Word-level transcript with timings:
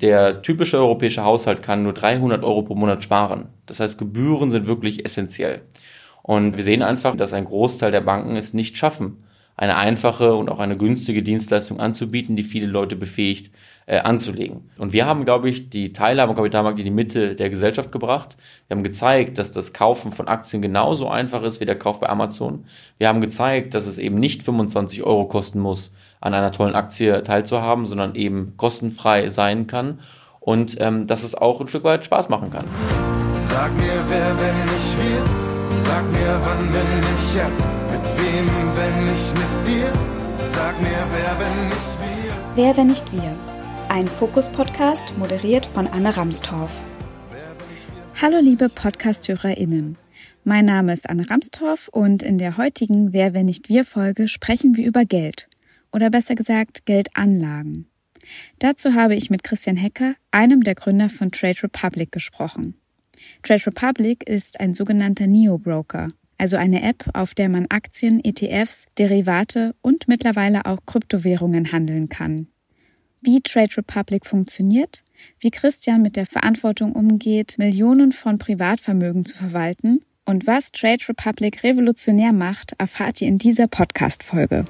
der 0.00 0.42
typische 0.42 0.78
europäische 0.78 1.24
Haushalt 1.24 1.62
kann 1.62 1.82
nur 1.82 1.92
300 1.92 2.44
Euro 2.44 2.62
pro 2.62 2.74
Monat 2.74 3.02
sparen. 3.02 3.48
Das 3.66 3.80
heißt, 3.80 3.98
Gebühren 3.98 4.50
sind 4.50 4.66
wirklich 4.66 5.04
essentiell. 5.04 5.62
Und 6.22 6.56
wir 6.56 6.64
sehen 6.64 6.82
einfach, 6.82 7.16
dass 7.16 7.32
ein 7.32 7.46
Großteil 7.46 7.90
der 7.90 8.00
Banken 8.02 8.36
es 8.36 8.54
nicht 8.54 8.76
schaffen, 8.76 9.24
eine 9.56 9.76
einfache 9.76 10.36
und 10.36 10.48
auch 10.48 10.60
eine 10.60 10.76
günstige 10.76 11.22
Dienstleistung 11.22 11.80
anzubieten, 11.80 12.36
die 12.36 12.44
viele 12.44 12.68
Leute 12.68 12.94
befähigt, 12.94 13.50
äh, 13.86 13.98
anzulegen. 13.98 14.70
Und 14.78 14.92
wir 14.92 15.04
haben, 15.04 15.24
glaube 15.24 15.50
ich, 15.50 15.68
die 15.68 15.92
Teilhabe 15.92 16.30
am 16.30 16.36
Kapitalmarkt 16.36 16.78
in 16.78 16.84
die 16.84 16.92
Mitte 16.92 17.34
der 17.34 17.50
Gesellschaft 17.50 17.90
gebracht. 17.90 18.36
Wir 18.68 18.76
haben 18.76 18.84
gezeigt, 18.84 19.36
dass 19.38 19.50
das 19.50 19.72
Kaufen 19.72 20.12
von 20.12 20.28
Aktien 20.28 20.62
genauso 20.62 21.08
einfach 21.08 21.42
ist 21.42 21.60
wie 21.60 21.64
der 21.64 21.78
Kauf 21.78 21.98
bei 21.98 22.08
Amazon. 22.08 22.66
Wir 22.98 23.08
haben 23.08 23.20
gezeigt, 23.20 23.74
dass 23.74 23.86
es 23.86 23.98
eben 23.98 24.20
nicht 24.20 24.44
25 24.44 25.02
Euro 25.02 25.26
kosten 25.26 25.58
muss, 25.58 25.92
an 26.20 26.34
einer 26.34 26.52
tollen 26.52 26.74
Aktie 26.74 27.22
teilzuhaben, 27.22 27.86
sondern 27.86 28.14
eben 28.14 28.56
kostenfrei 28.56 29.30
sein 29.30 29.66
kann 29.66 30.00
und 30.40 30.76
ähm, 30.80 31.06
dass 31.06 31.22
es 31.22 31.34
auch 31.34 31.60
ein 31.60 31.68
Stück 31.68 31.84
weit 31.84 32.04
Spaß 32.04 32.28
machen 32.28 32.50
kann. 32.50 32.64
Sag 33.42 33.74
mir, 33.76 34.04
wer, 34.08 34.38
wenn 34.38 34.64
nicht 34.64 34.96
wir? 34.98 35.78
Sag 35.78 36.04
mir, 36.10 36.40
wann, 36.42 36.72
wenn 36.72 37.00
nicht 37.00 37.34
jetzt? 37.34 37.66
Mit 37.90 38.04
wem, 38.18 38.48
wenn 38.76 39.04
nicht 39.04 39.34
mit 39.34 39.68
dir? 39.68 39.92
Sag 40.44 40.80
mir, 40.80 40.88
wer, 40.88 41.38
wenn 41.38 41.68
nicht 41.68 41.98
wir? 42.00 42.32
Wer, 42.56 42.76
wenn 42.76 42.86
nicht 42.88 43.12
wir? 43.12 43.36
Ein 43.88 44.06
Fokus-Podcast, 44.06 45.16
moderiert 45.16 45.64
von 45.64 45.86
Anne 45.86 46.16
Ramstorff. 46.16 46.80
Hallo 48.20 48.38
liebe 48.40 48.68
Podcast-HörerInnen. 48.68 49.96
Mein 50.44 50.64
Name 50.64 50.92
ist 50.92 51.08
Anne 51.08 51.28
Ramstorff 51.30 51.88
und 51.88 52.22
in 52.22 52.38
der 52.38 52.56
heutigen 52.56 53.12
Wer, 53.12 53.34
wenn 53.34 53.46
nicht 53.46 53.68
wir 53.68 53.84
Folge 53.84 54.28
sprechen 54.28 54.76
wir 54.76 54.86
über 54.86 55.04
Geld. 55.04 55.48
Oder 55.92 56.10
besser 56.10 56.34
gesagt, 56.34 56.86
Geldanlagen. 56.86 57.90
Dazu 58.58 58.94
habe 58.94 59.14
ich 59.14 59.30
mit 59.30 59.42
Christian 59.42 59.76
Hecker, 59.76 60.14
einem 60.30 60.62
der 60.62 60.74
Gründer 60.74 61.08
von 61.08 61.32
Trade 61.32 61.62
Republic, 61.62 62.12
gesprochen. 62.12 62.74
Trade 63.42 63.66
Republic 63.66 64.28
ist 64.28 64.60
ein 64.60 64.74
sogenannter 64.74 65.26
Neo-Broker, 65.26 66.08
also 66.36 66.56
eine 66.56 66.82
App, 66.82 67.08
auf 67.14 67.34
der 67.34 67.48
man 67.48 67.66
Aktien, 67.68 68.22
ETFs, 68.22 68.84
Derivate 68.98 69.74
und 69.80 70.08
mittlerweile 70.08 70.66
auch 70.66 70.78
Kryptowährungen 70.86 71.72
handeln 71.72 72.08
kann 72.08 72.48
wie 73.20 73.40
Trade 73.40 73.76
Republic 73.76 74.26
funktioniert, 74.26 75.02
wie 75.40 75.50
Christian 75.50 76.02
mit 76.02 76.16
der 76.16 76.26
Verantwortung 76.26 76.92
umgeht, 76.92 77.56
Millionen 77.58 78.12
von 78.12 78.38
Privatvermögen 78.38 79.24
zu 79.24 79.36
verwalten 79.36 80.02
und 80.24 80.46
was 80.46 80.72
Trade 80.72 81.08
Republic 81.08 81.62
revolutionär 81.64 82.32
macht, 82.32 82.74
erfahrt 82.78 83.20
ihr 83.20 83.28
in 83.28 83.38
dieser 83.38 83.66
Podcast-Folge. 83.66 84.66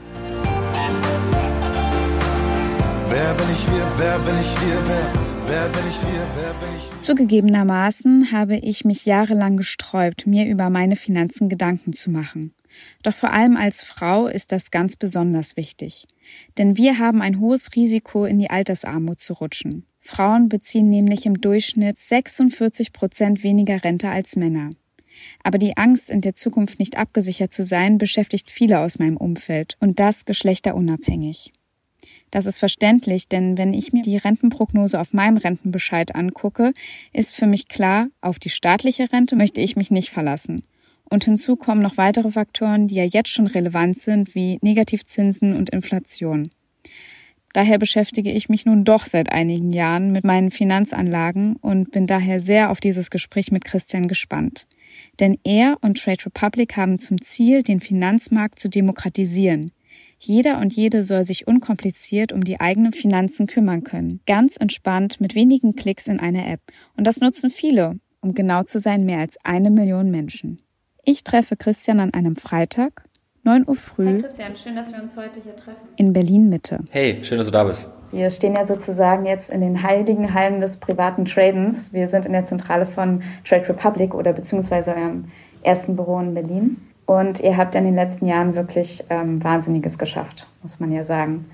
Zugegebenermaßen 7.02 8.32
habe 8.32 8.56
ich 8.56 8.86
mich 8.86 9.04
jahrelang 9.04 9.58
gesträubt, 9.58 10.26
mir 10.26 10.46
über 10.46 10.70
meine 10.70 10.96
Finanzen 10.96 11.50
Gedanken 11.50 11.92
zu 11.92 12.10
machen. 12.10 12.54
Doch 13.02 13.12
vor 13.12 13.30
allem 13.34 13.58
als 13.58 13.82
Frau 13.82 14.28
ist 14.28 14.50
das 14.50 14.70
ganz 14.70 14.96
besonders 14.96 15.58
wichtig. 15.58 16.06
Denn 16.56 16.78
wir 16.78 16.98
haben 16.98 17.20
ein 17.20 17.38
hohes 17.38 17.76
Risiko, 17.76 18.24
in 18.24 18.38
die 18.38 18.48
Altersarmut 18.48 19.20
zu 19.20 19.34
rutschen. 19.34 19.84
Frauen 20.00 20.48
beziehen 20.48 20.88
nämlich 20.88 21.26
im 21.26 21.38
Durchschnitt 21.38 21.98
46 21.98 22.94
Prozent 22.94 23.42
weniger 23.42 23.84
Rente 23.84 24.08
als 24.08 24.36
Männer. 24.36 24.70
Aber 25.44 25.58
die 25.58 25.76
Angst, 25.76 26.08
in 26.08 26.22
der 26.22 26.32
Zukunft 26.32 26.78
nicht 26.78 26.96
abgesichert 26.96 27.52
zu 27.52 27.62
sein, 27.62 27.98
beschäftigt 27.98 28.50
viele 28.50 28.78
aus 28.78 28.98
meinem 28.98 29.18
Umfeld 29.18 29.76
und 29.80 30.00
das 30.00 30.24
geschlechterunabhängig. 30.24 31.52
Das 32.30 32.46
ist 32.46 32.58
verständlich, 32.58 33.28
denn 33.28 33.56
wenn 33.56 33.72
ich 33.72 33.92
mir 33.92 34.02
die 34.02 34.16
Rentenprognose 34.16 35.00
auf 35.00 35.12
meinem 35.12 35.38
Rentenbescheid 35.38 36.14
angucke, 36.14 36.72
ist 37.12 37.34
für 37.34 37.46
mich 37.46 37.68
klar, 37.68 38.08
auf 38.20 38.38
die 38.38 38.50
staatliche 38.50 39.12
Rente 39.12 39.36
möchte 39.36 39.60
ich 39.60 39.76
mich 39.76 39.90
nicht 39.90 40.10
verlassen. 40.10 40.62
Und 41.08 41.24
hinzu 41.24 41.56
kommen 41.56 41.80
noch 41.80 41.96
weitere 41.96 42.30
Faktoren, 42.30 42.88
die 42.88 42.96
ja 42.96 43.04
jetzt 43.04 43.30
schon 43.30 43.46
relevant 43.46 43.98
sind, 43.98 44.34
wie 44.34 44.58
Negativzinsen 44.60 45.56
und 45.56 45.70
Inflation. 45.70 46.50
Daher 47.54 47.78
beschäftige 47.78 48.30
ich 48.30 48.50
mich 48.50 48.66
nun 48.66 48.84
doch 48.84 49.04
seit 49.04 49.32
einigen 49.32 49.72
Jahren 49.72 50.12
mit 50.12 50.24
meinen 50.24 50.50
Finanzanlagen 50.50 51.56
und 51.56 51.90
bin 51.90 52.06
daher 52.06 52.42
sehr 52.42 52.70
auf 52.70 52.78
dieses 52.78 53.10
Gespräch 53.10 53.50
mit 53.50 53.64
Christian 53.64 54.06
gespannt. 54.06 54.66
Denn 55.18 55.38
er 55.44 55.78
und 55.80 55.98
Trade 55.98 56.26
Republic 56.26 56.76
haben 56.76 56.98
zum 56.98 57.20
Ziel, 57.22 57.62
den 57.62 57.80
Finanzmarkt 57.80 58.58
zu 58.58 58.68
demokratisieren. 58.68 59.72
Jeder 60.20 60.58
und 60.58 60.74
jede 60.74 61.04
soll 61.04 61.24
sich 61.24 61.46
unkompliziert 61.46 62.32
um 62.32 62.42
die 62.42 62.60
eigenen 62.60 62.92
Finanzen 62.92 63.46
kümmern 63.46 63.84
können. 63.84 64.20
Ganz 64.26 64.56
entspannt 64.56 65.20
mit 65.20 65.36
wenigen 65.36 65.76
Klicks 65.76 66.08
in 66.08 66.18
einer 66.18 66.48
App. 66.48 66.60
Und 66.96 67.06
das 67.06 67.20
nutzen 67.20 67.50
viele, 67.50 68.00
um 68.20 68.34
genau 68.34 68.64
zu 68.64 68.80
sein, 68.80 69.04
mehr 69.04 69.20
als 69.20 69.38
eine 69.44 69.70
Million 69.70 70.10
Menschen. 70.10 70.58
Ich 71.04 71.22
treffe 71.22 71.56
Christian 71.56 72.00
an 72.00 72.12
einem 72.12 72.34
Freitag, 72.34 73.04
9 73.44 73.68
Uhr 73.68 73.76
früh. 73.76 74.06
Hey 74.06 74.22
Christian, 74.22 74.56
schön, 74.56 74.74
dass 74.74 74.92
wir 74.92 75.00
uns 75.00 75.16
heute 75.16 75.40
hier 75.40 75.54
treffen. 75.54 75.88
In 75.96 76.12
Berlin 76.12 76.48
Mitte. 76.48 76.80
Hey, 76.90 77.22
schön, 77.22 77.38
dass 77.38 77.46
du 77.46 77.52
da 77.52 77.62
bist. 77.62 77.88
Wir 78.10 78.30
stehen 78.30 78.56
ja 78.56 78.66
sozusagen 78.66 79.24
jetzt 79.24 79.50
in 79.50 79.60
den 79.60 79.84
heiligen 79.84 80.34
Hallen 80.34 80.60
des 80.60 80.78
privaten 80.78 81.26
Tradens. 81.26 81.92
Wir 81.92 82.08
sind 82.08 82.26
in 82.26 82.32
der 82.32 82.42
Zentrale 82.42 82.86
von 82.86 83.22
Trade 83.44 83.68
Republic 83.68 84.14
oder 84.14 84.32
beziehungsweise 84.32 84.94
eurem 84.94 85.26
ersten 85.62 85.94
Büro 85.94 86.18
in 86.18 86.34
Berlin. 86.34 86.87
Und 87.08 87.40
ihr 87.40 87.56
habt 87.56 87.74
in 87.74 87.84
den 87.84 87.94
letzten 87.94 88.26
Jahren 88.26 88.54
wirklich 88.54 89.02
ähm, 89.08 89.42
Wahnsinniges 89.42 89.96
geschafft, 89.96 90.46
muss 90.60 90.78
man 90.78 90.92
ja 90.92 91.04
sagen. 91.04 91.46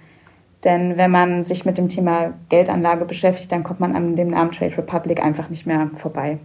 Denn 0.64 0.96
wenn 0.96 1.12
man 1.12 1.44
sich 1.44 1.64
mit 1.64 1.78
dem 1.78 1.88
Thema 1.88 2.34
Geldanlage 2.48 3.04
beschäftigt, 3.04 3.52
dann 3.52 3.62
kommt 3.62 3.78
man 3.78 3.94
an 3.94 4.16
dem 4.16 4.30
Namen 4.30 4.50
Trade 4.50 4.76
Republic 4.76 5.22
einfach 5.22 5.50
nicht 5.50 5.64
mehr 5.64 5.90
vorbei. 5.96 6.38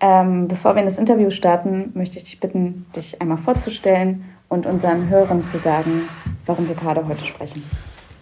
Ähm, 0.00 0.48
bevor 0.48 0.74
wir 0.74 0.80
in 0.80 0.88
das 0.88 0.98
Interview 0.98 1.30
starten, 1.30 1.92
möchte 1.94 2.18
ich 2.18 2.24
dich 2.24 2.40
bitten, 2.40 2.84
dich 2.96 3.22
einmal 3.22 3.38
vorzustellen 3.38 4.24
und 4.48 4.66
unseren 4.66 5.08
Hörern 5.08 5.40
zu 5.44 5.58
sagen, 5.58 6.08
warum 6.46 6.66
wir 6.66 6.74
gerade 6.74 7.06
heute 7.06 7.24
sprechen. 7.24 7.62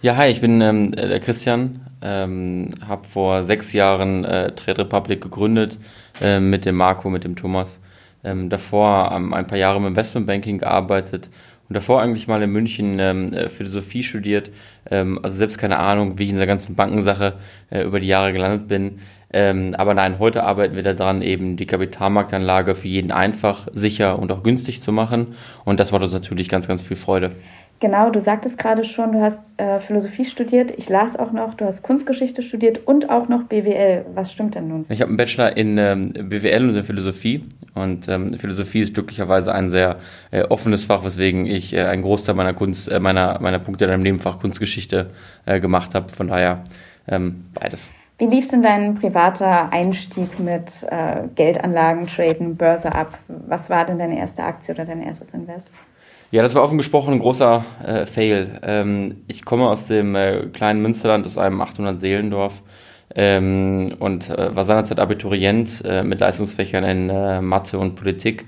Ja, 0.03 0.15
hi, 0.17 0.27
ich 0.27 0.39
bin 0.39 0.61
ähm, 0.61 0.91
der 0.91 1.19
Christian, 1.19 1.81
ähm, 2.03 2.69
habe 2.87 3.07
vor 3.07 3.43
sechs 3.43 3.73
Jahren 3.73 4.23
äh, 4.23 4.51
Trade 4.51 4.81
Republic 4.81 5.19
gegründet 5.19 5.79
äh, 6.21 6.39
mit 6.39 6.65
dem 6.65 6.75
Marco, 6.75 7.09
mit 7.09 7.23
dem 7.23 7.35
Thomas. 7.35 7.79
Ähm, 8.23 8.49
davor 8.49 9.11
ähm, 9.13 9.33
ein 9.33 9.47
paar 9.47 9.57
Jahre 9.57 9.77
im 9.77 9.87
Investmentbanking 9.87 10.59
gearbeitet 10.59 11.29
und 11.69 11.75
davor 11.75 12.01
eigentlich 12.01 12.27
mal 12.27 12.41
in 12.41 12.51
München 12.51 12.99
ähm, 12.99 13.33
äh, 13.33 13.49
Philosophie 13.49 14.03
studiert. 14.03 14.51
Ähm, 14.89 15.19
also 15.23 15.37
selbst 15.37 15.57
keine 15.57 15.79
Ahnung, 15.79 16.17
wie 16.17 16.23
ich 16.23 16.29
in 16.29 16.37
der 16.37 16.47
ganzen 16.47 16.75
Bankensache 16.75 17.33
äh, 17.69 17.83
über 17.83 17.99
die 17.99 18.07
Jahre 18.07 18.33
gelandet 18.33 18.67
bin. 18.67 18.99
Ähm, 19.35 19.73
aber 19.75 19.95
nein, 19.95 20.19
heute 20.19 20.43
arbeiten 20.43 20.75
wir 20.75 20.83
daran, 20.83 21.23
eben 21.23 21.57
die 21.57 21.65
Kapitalmarktanlage 21.65 22.75
für 22.75 22.87
jeden 22.87 23.11
einfach, 23.11 23.67
sicher 23.73 24.19
und 24.19 24.31
auch 24.31 24.43
günstig 24.43 24.81
zu 24.81 24.91
machen. 24.91 25.35
Und 25.65 25.79
das 25.79 25.91
macht 25.91 26.03
uns 26.03 26.13
natürlich 26.13 26.49
ganz, 26.49 26.67
ganz 26.67 26.83
viel 26.83 26.97
Freude. 26.97 27.31
Genau, 27.83 28.09
du 28.09 28.21
sagtest 28.21 28.57
gerade 28.57 28.85
schon, 28.85 29.11
du 29.11 29.19
hast 29.19 29.59
äh, 29.59 29.77
Philosophie 29.77 30.23
studiert. 30.23 30.71
Ich 30.77 30.87
las 30.87 31.19
auch 31.19 31.33
noch, 31.33 31.53
du 31.53 31.65
hast 31.65 31.83
Kunstgeschichte 31.83 32.41
studiert 32.41 32.87
und 32.87 33.09
auch 33.09 33.27
noch 33.27 33.43
BWL. 33.43 34.05
Was 34.13 34.31
stimmt 34.31 34.55
denn 34.55 34.69
nun? 34.69 34.85
Ich 34.87 35.01
habe 35.01 35.09
einen 35.09 35.17
Bachelor 35.17 35.57
in 35.57 35.77
ähm, 35.77 36.13
BWL 36.13 36.69
und 36.69 36.77
in 36.77 36.83
Philosophie. 36.85 37.43
Und 37.75 38.07
ähm, 38.07 38.31
Philosophie 38.39 38.79
ist 38.79 38.93
glücklicherweise 38.93 39.53
ein 39.53 39.69
sehr 39.69 39.97
äh, 40.31 40.43
offenes 40.43 40.85
Fach, 40.85 41.03
weswegen 41.03 41.45
ich 41.45 41.73
äh, 41.73 41.81
einen 41.81 42.03
Großteil 42.03 42.35
meiner 42.35 42.53
Kunst, 42.53 42.89
äh, 42.89 43.01
meiner, 43.01 43.41
meiner 43.41 43.59
Punkte 43.59 43.83
in 43.83 43.91
einem 43.91 44.03
Nebenfach 44.03 44.39
Kunstgeschichte 44.39 45.09
äh, 45.45 45.59
gemacht 45.59 45.93
habe. 45.93 46.07
Von 46.07 46.29
daher 46.29 46.63
ähm, 47.09 47.47
beides. 47.53 47.91
Wie 48.17 48.27
lief 48.27 48.47
denn 48.47 48.61
dein 48.61 48.95
privater 48.95 49.73
Einstieg 49.73 50.39
mit 50.39 50.87
äh, 50.89 51.27
Geldanlagen, 51.35 52.07
Traden, 52.07 52.55
Börse 52.55 52.95
ab? 52.95 53.17
Was 53.27 53.69
war 53.69 53.85
denn 53.85 53.99
deine 53.99 54.17
erste 54.17 54.45
Aktie 54.45 54.73
oder 54.73 54.85
dein 54.85 55.03
erstes 55.03 55.33
Invest? 55.33 55.73
Ja, 56.33 56.41
das 56.41 56.55
war 56.55 56.63
offen 56.63 56.79
gesprochen 56.79 57.13
ein 57.13 57.19
großer 57.19 57.63
äh, 57.85 58.05
Fail. 58.07 58.59
Ähm, 58.63 59.17
ich 59.27 59.45
komme 59.45 59.69
aus 59.69 59.85
dem 59.85 60.15
äh, 60.15 60.47
kleinen 60.47 60.81
Münsterland, 60.81 61.27
aus 61.27 61.37
einem 61.37 61.61
800-Seelendorf 61.61 62.63
ähm, 63.13 63.93
und 63.99 64.31
äh, 64.31 64.55
war 64.55 64.65
seinerzeit 64.65 64.99
Abiturient 64.99 65.83
äh, 65.85 66.01
mit 66.03 66.21
Leistungsfächern 66.21 66.83
in 66.85 67.09
äh, 67.11 67.39
Mathe 67.39 67.77
und 67.77 67.93
Politik 67.93 68.47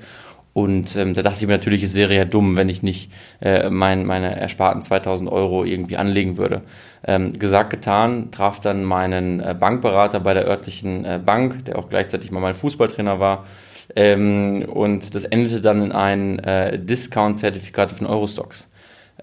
und 0.55 0.95
ähm, 0.95 1.13
da 1.13 1.21
dachte 1.21 1.41
ich 1.41 1.47
mir 1.47 1.51
natürlich, 1.51 1.83
es 1.83 1.95
wäre 1.95 2.15
ja 2.15 2.23
dumm, 2.23 2.55
wenn 2.55 2.69
ich 2.69 2.81
nicht 2.81 3.11
äh, 3.41 3.69
mein, 3.69 4.05
meine 4.05 4.39
ersparten 4.39 4.81
2000 4.81 5.29
Euro 5.29 5.65
irgendwie 5.65 5.97
anlegen 5.97 6.37
würde. 6.37 6.61
Ähm, 7.05 7.37
gesagt, 7.37 7.71
getan, 7.71 8.31
traf 8.31 8.61
dann 8.61 8.85
meinen 8.85 9.41
äh, 9.41 9.53
Bankberater 9.53 10.21
bei 10.21 10.33
der 10.33 10.47
örtlichen 10.47 11.03
äh, 11.03 11.19
Bank, 11.23 11.65
der 11.65 11.77
auch 11.77 11.89
gleichzeitig 11.89 12.31
mal 12.31 12.39
mein 12.39 12.55
Fußballtrainer 12.55 13.19
war. 13.19 13.45
Ähm, 13.95 14.65
und 14.71 15.15
das 15.15 15.23
endete 15.23 15.61
dann 15.61 15.81
in 15.83 15.91
ein 15.91 16.39
äh, 16.39 16.79
Discount-Zertifikat 16.79 17.91
von 17.91 18.07
Eurostocks. 18.07 18.69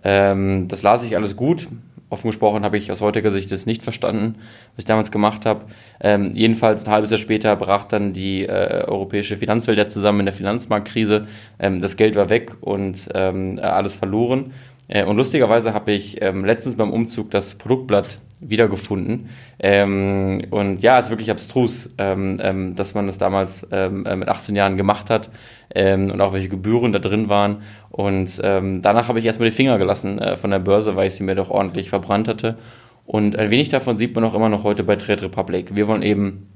Ähm, 0.05 0.69
das 0.69 0.83
las 0.83 1.05
ich 1.05 1.17
alles 1.17 1.37
gut, 1.37 1.69
Offen 2.13 2.29
gesprochen 2.29 2.63
habe 2.63 2.77
ich 2.77 2.93
aus 2.93 3.01
heutiger 3.01 3.31
Sicht 3.31 3.51
das 3.51 3.65
nicht 3.65 3.83
verstanden, 3.83 4.35
was 4.77 4.83
ich 4.83 4.85
damals 4.85 5.11
gemacht 5.11 5.47
habe. 5.47 5.65
Ähm, 5.99 6.33
jedenfalls 6.35 6.85
ein 6.85 6.93
halbes 6.93 7.09
Jahr 7.09 7.19
später 7.19 7.57
brach 7.57 7.85
dann 7.85 8.13
die 8.13 8.45
äh, 8.45 8.85
europäische 8.87 9.39
Finanzwelt 9.39 9.79
ja 9.79 9.89
zusammen 9.89 10.21
in 10.21 10.27
der 10.27 10.35
Finanzmarktkrise. 10.35 11.27
Ähm, 11.59 11.81
das 11.81 11.97
Geld 11.97 12.15
war 12.15 12.29
weg 12.29 12.53
und 12.61 13.09
ähm, 13.15 13.59
alles 13.63 13.97
verloren. 13.97 14.53
Äh, 14.89 15.05
und 15.05 15.17
lustigerweise 15.17 15.75
habe 15.75 15.93
ich 15.93 16.21
ähm, 16.23 16.45
letztens 16.45 16.77
beim 16.77 16.91
Umzug 16.91 17.31
das 17.31 17.55
Produktblatt 17.57 18.19
wiedergefunden. 18.41 19.29
Ähm, 19.59 20.43
und 20.51 20.83
ja, 20.83 20.99
es 20.99 21.07
ist 21.07 21.11
wirklich 21.11 21.31
abstrus, 21.31 21.95
ähm, 21.99 22.39
ähm, 22.41 22.75
dass 22.75 22.95
man 22.95 23.07
das 23.07 23.19
damals 23.19 23.67
ähm, 23.71 24.05
äh, 24.05 24.17
mit 24.17 24.29
18 24.29 24.57
Jahren 24.57 24.77
gemacht 24.77 25.11
hat 25.11 25.31
ähm, 25.75 26.11
und 26.11 26.21
auch 26.21 26.33
welche 26.33 26.49
Gebühren 26.49 26.93
da 26.93 26.99
drin 26.99 27.29
waren. 27.29 27.63
Und 27.91 28.39
danach 28.43 29.09
habe 29.09 29.19
ich 29.19 29.27
erstmal 29.27 29.51
die 29.51 29.55
Finger 29.55 29.77
gelassen 29.77 30.19
äh, 30.19 30.37
von 30.37 30.51
der 30.51 30.61
Börse, 30.61 30.97
weil 30.97 31.09
ich 31.09 31.15
sie 31.15 31.25
mir 31.25 31.35
doch 31.35 31.51
ordentlich 31.51 31.91
verbrannt 31.91 32.27
hatte. 32.27 32.57
Und 33.05 33.37
ein 33.37 33.51
wenig 33.51 33.69
davon 33.69 33.99
sieht 33.99 34.15
man 34.15 34.25
auch 34.25 34.35
immer 34.35 34.49
noch 34.49 34.65
heute 34.65 34.83
bei 34.83 34.97
Trade 34.97 35.25
Republic. 35.25 35.77
Wir 35.77 35.87
wollen 35.87 36.03
eben 36.03 36.49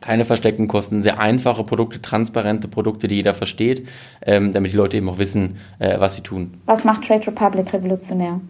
keine 0.00 0.24
versteckten 0.24 0.68
Kosten, 0.68 1.02
sehr 1.02 1.18
einfache 1.18 1.64
Produkte, 1.64 2.00
transparente 2.02 2.68
Produkte, 2.68 3.08
die 3.08 3.16
jeder 3.16 3.34
versteht, 3.34 3.86
ähm, 4.22 4.52
damit 4.52 4.72
die 4.72 4.76
Leute 4.76 4.96
eben 4.96 5.08
auch 5.08 5.18
wissen, 5.18 5.56
äh, 5.78 5.98
was 5.98 6.14
sie 6.14 6.22
tun. 6.22 6.54
Was 6.66 6.84
macht 6.84 7.04
Trade 7.04 7.26
Republic 7.26 7.72
revolutionär? 7.72 8.40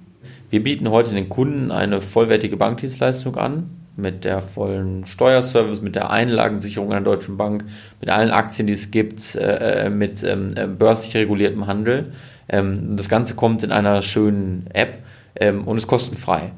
Wir 0.51 0.63
bieten 0.63 0.91
heute 0.91 1.15
den 1.15 1.29
Kunden 1.29 1.71
eine 1.71 2.01
vollwertige 2.01 2.57
Bankdienstleistung 2.57 3.37
an, 3.37 3.71
mit 3.97 4.25
der 4.25 4.43
vollen 4.43 5.07
Steuerservice, 5.07 5.81
mit 5.81 5.95
der 5.95 6.11
Einlagensicherung 6.11 6.93
einer 6.93 7.01
deutschen 7.01 7.37
Bank, 7.37 7.65
mit 8.01 8.11
allen 8.11 8.31
Aktien, 8.31 8.67
die 8.67 8.75
es 8.75 8.91
gibt, 8.91 9.35
äh, 9.35 9.91
mit 9.91 10.23
ähm, 10.23 10.53
äh, 10.55 10.67
börslich 10.67 11.17
reguliertem 11.17 11.67
Handel. 11.67 12.13
Ähm, 12.49 12.97
das 12.97 13.09
Ganze 13.09 13.35
kommt 13.35 13.63
in 13.63 13.73
einer 13.73 14.03
schönen 14.03 14.67
App 14.73 14.99
ähm, 15.35 15.65
und 15.65 15.79
ist 15.79 15.87
kostenfrei. 15.87 16.53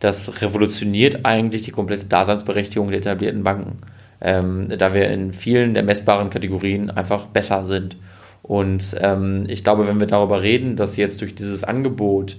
Das 0.00 0.40
revolutioniert 0.40 1.24
eigentlich 1.24 1.62
die 1.62 1.70
komplette 1.72 2.06
Daseinsberechtigung 2.06 2.88
der 2.90 3.00
etablierten 3.00 3.42
Banken 3.42 3.78
ähm, 4.20 4.68
da 4.78 4.94
wir 4.94 5.08
in 5.08 5.32
vielen 5.32 5.74
der 5.74 5.82
messbaren 5.82 6.30
Kategorien 6.30 6.90
einfach 6.90 7.26
besser 7.26 7.64
sind. 7.66 7.96
Und 8.42 8.96
ähm, 9.00 9.44
ich 9.48 9.62
glaube, 9.62 9.86
wenn 9.86 10.00
wir 10.00 10.06
darüber 10.06 10.42
reden, 10.42 10.76
dass 10.76 10.96
jetzt 10.96 11.20
durch 11.20 11.34
dieses 11.34 11.64
Angebot 11.64 12.36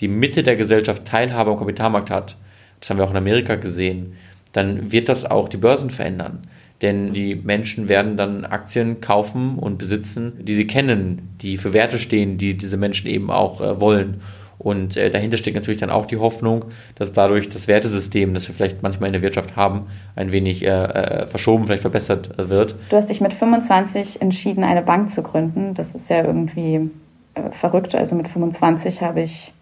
die 0.00 0.08
Mitte 0.08 0.42
der 0.42 0.56
Gesellschaft 0.56 1.04
Teilhabe 1.04 1.50
am 1.50 1.58
Kapitalmarkt 1.58 2.10
hat, 2.10 2.36
das 2.80 2.90
haben 2.90 2.98
wir 2.98 3.04
auch 3.04 3.10
in 3.10 3.16
Amerika 3.16 3.56
gesehen, 3.56 4.16
dann 4.52 4.92
wird 4.92 5.08
das 5.08 5.24
auch 5.24 5.48
die 5.48 5.56
Börsen 5.56 5.90
verändern. 5.90 6.42
Denn 6.82 7.14
die 7.14 7.36
Menschen 7.36 7.88
werden 7.88 8.18
dann 8.18 8.44
Aktien 8.44 9.00
kaufen 9.00 9.58
und 9.58 9.78
besitzen, 9.78 10.34
die 10.42 10.54
sie 10.54 10.66
kennen, 10.66 11.34
die 11.40 11.56
für 11.56 11.72
Werte 11.72 11.98
stehen, 11.98 12.36
die 12.36 12.56
diese 12.56 12.76
Menschen 12.76 13.08
eben 13.08 13.30
auch 13.30 13.60
äh, 13.62 13.80
wollen. 13.80 14.20
Und 14.66 14.96
äh, 14.96 15.12
dahinter 15.12 15.36
steckt 15.36 15.54
natürlich 15.54 15.78
dann 15.78 15.90
auch 15.90 16.06
die 16.06 16.16
Hoffnung, 16.16 16.64
dass 16.96 17.12
dadurch 17.12 17.48
das 17.48 17.68
Wertesystem, 17.68 18.34
das 18.34 18.48
wir 18.48 18.54
vielleicht 18.56 18.82
manchmal 18.82 19.06
in 19.06 19.12
der 19.12 19.22
Wirtschaft 19.22 19.54
haben, 19.54 19.86
ein 20.16 20.32
wenig 20.32 20.64
äh, 20.64 20.70
äh 20.70 21.26
verschoben, 21.28 21.66
vielleicht 21.66 21.82
verbessert 21.82 22.36
äh, 22.36 22.48
wird. 22.48 22.74
Du 22.90 22.96
hast 22.96 23.08
dich 23.08 23.20
mit 23.20 23.32
25 23.32 24.20
entschieden, 24.20 24.64
eine 24.64 24.82
Bank 24.82 25.08
zu 25.08 25.22
gründen. 25.22 25.74
Das 25.74 25.94
ist 25.94 26.10
ja 26.10 26.24
irgendwie 26.24 26.90
äh, 27.34 27.52
verrückt. 27.52 27.94
Also 27.94 28.16
mit 28.16 28.26
25 28.26 29.02
habe 29.02 29.20
ich 29.20 29.52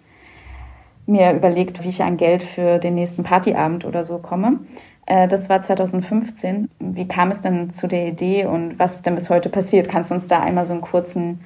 mir 1.04 1.34
überlegt, 1.34 1.84
wie 1.84 1.90
ich 1.90 2.02
an 2.02 2.16
Geld 2.16 2.42
für 2.42 2.78
den 2.78 2.94
nächsten 2.94 3.24
Partyabend 3.24 3.84
oder 3.84 4.04
so 4.04 4.16
komme. 4.16 4.60
Äh, 5.04 5.28
das 5.28 5.50
war 5.50 5.60
2015. 5.60 6.70
Wie 6.78 7.06
kam 7.06 7.30
es 7.30 7.42
denn 7.42 7.68
zu 7.68 7.88
der 7.88 8.06
Idee 8.06 8.46
und 8.46 8.78
was 8.78 8.94
ist 8.94 9.04
denn 9.04 9.16
bis 9.16 9.28
heute 9.28 9.50
passiert? 9.50 9.86
Kannst 9.86 10.10
du 10.10 10.14
uns 10.14 10.28
da 10.28 10.40
einmal 10.40 10.64
so 10.64 10.72
einen 10.72 10.80
kurzen 10.80 11.40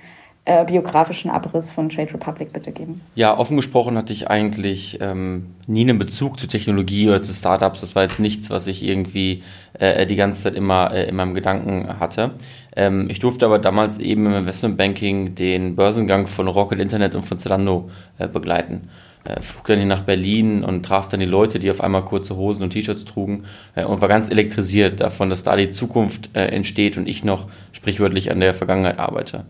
äh, 0.48 0.64
biografischen 0.64 1.30
Abriss 1.30 1.72
von 1.72 1.90
Trade 1.90 2.14
Republic 2.14 2.54
bitte 2.54 2.72
geben? 2.72 3.02
Ja, 3.14 3.36
offen 3.36 3.56
gesprochen 3.56 3.98
hatte 3.98 4.14
ich 4.14 4.30
eigentlich 4.30 4.96
ähm, 5.02 5.54
nie 5.66 5.82
einen 5.82 5.98
Bezug 5.98 6.40
zu 6.40 6.46
Technologie 6.46 7.06
oder 7.06 7.20
zu 7.20 7.34
Startups. 7.34 7.82
Das 7.82 7.94
war 7.94 8.04
jetzt 8.04 8.18
nichts, 8.18 8.48
was 8.48 8.66
ich 8.66 8.82
irgendwie 8.82 9.42
äh, 9.74 10.06
die 10.06 10.16
ganze 10.16 10.44
Zeit 10.44 10.54
immer 10.54 10.90
äh, 10.90 11.06
in 11.06 11.16
meinem 11.16 11.34
Gedanken 11.34 12.00
hatte. 12.00 12.30
Ähm, 12.74 13.10
ich 13.10 13.18
durfte 13.18 13.44
aber 13.44 13.58
damals 13.58 13.98
eben 13.98 14.24
im 14.24 14.32
Investmentbanking 14.32 15.34
den 15.34 15.76
Börsengang 15.76 16.26
von 16.26 16.48
Rocket 16.48 16.80
Internet 16.80 17.14
und 17.14 17.24
von 17.24 17.36
Zalando 17.36 17.90
äh, 18.16 18.26
begleiten 18.26 18.88
äh, 19.24 19.42
flog 19.42 19.66
dann 19.66 19.76
hier 19.76 19.86
nach 19.86 20.04
Berlin 20.04 20.64
und 20.64 20.82
traf 20.82 21.08
dann 21.08 21.20
die 21.20 21.26
Leute, 21.26 21.58
die 21.58 21.70
auf 21.70 21.82
einmal 21.82 22.06
kurze 22.06 22.36
Hosen 22.36 22.62
und 22.62 22.70
T-Shirts 22.70 23.04
trugen 23.04 23.44
äh, 23.74 23.84
und 23.84 24.00
war 24.00 24.08
ganz 24.08 24.30
elektrisiert 24.30 25.02
davon, 25.02 25.28
dass 25.28 25.44
da 25.44 25.56
die 25.56 25.72
Zukunft 25.72 26.30
entsteht 26.32 26.96
und 26.96 27.06
ich 27.06 27.22
noch 27.22 27.48
sprichwörtlich 27.72 28.30
an 28.30 28.40
der 28.40 28.54
Vergangenheit 28.54 28.98
arbeite. 28.98 29.44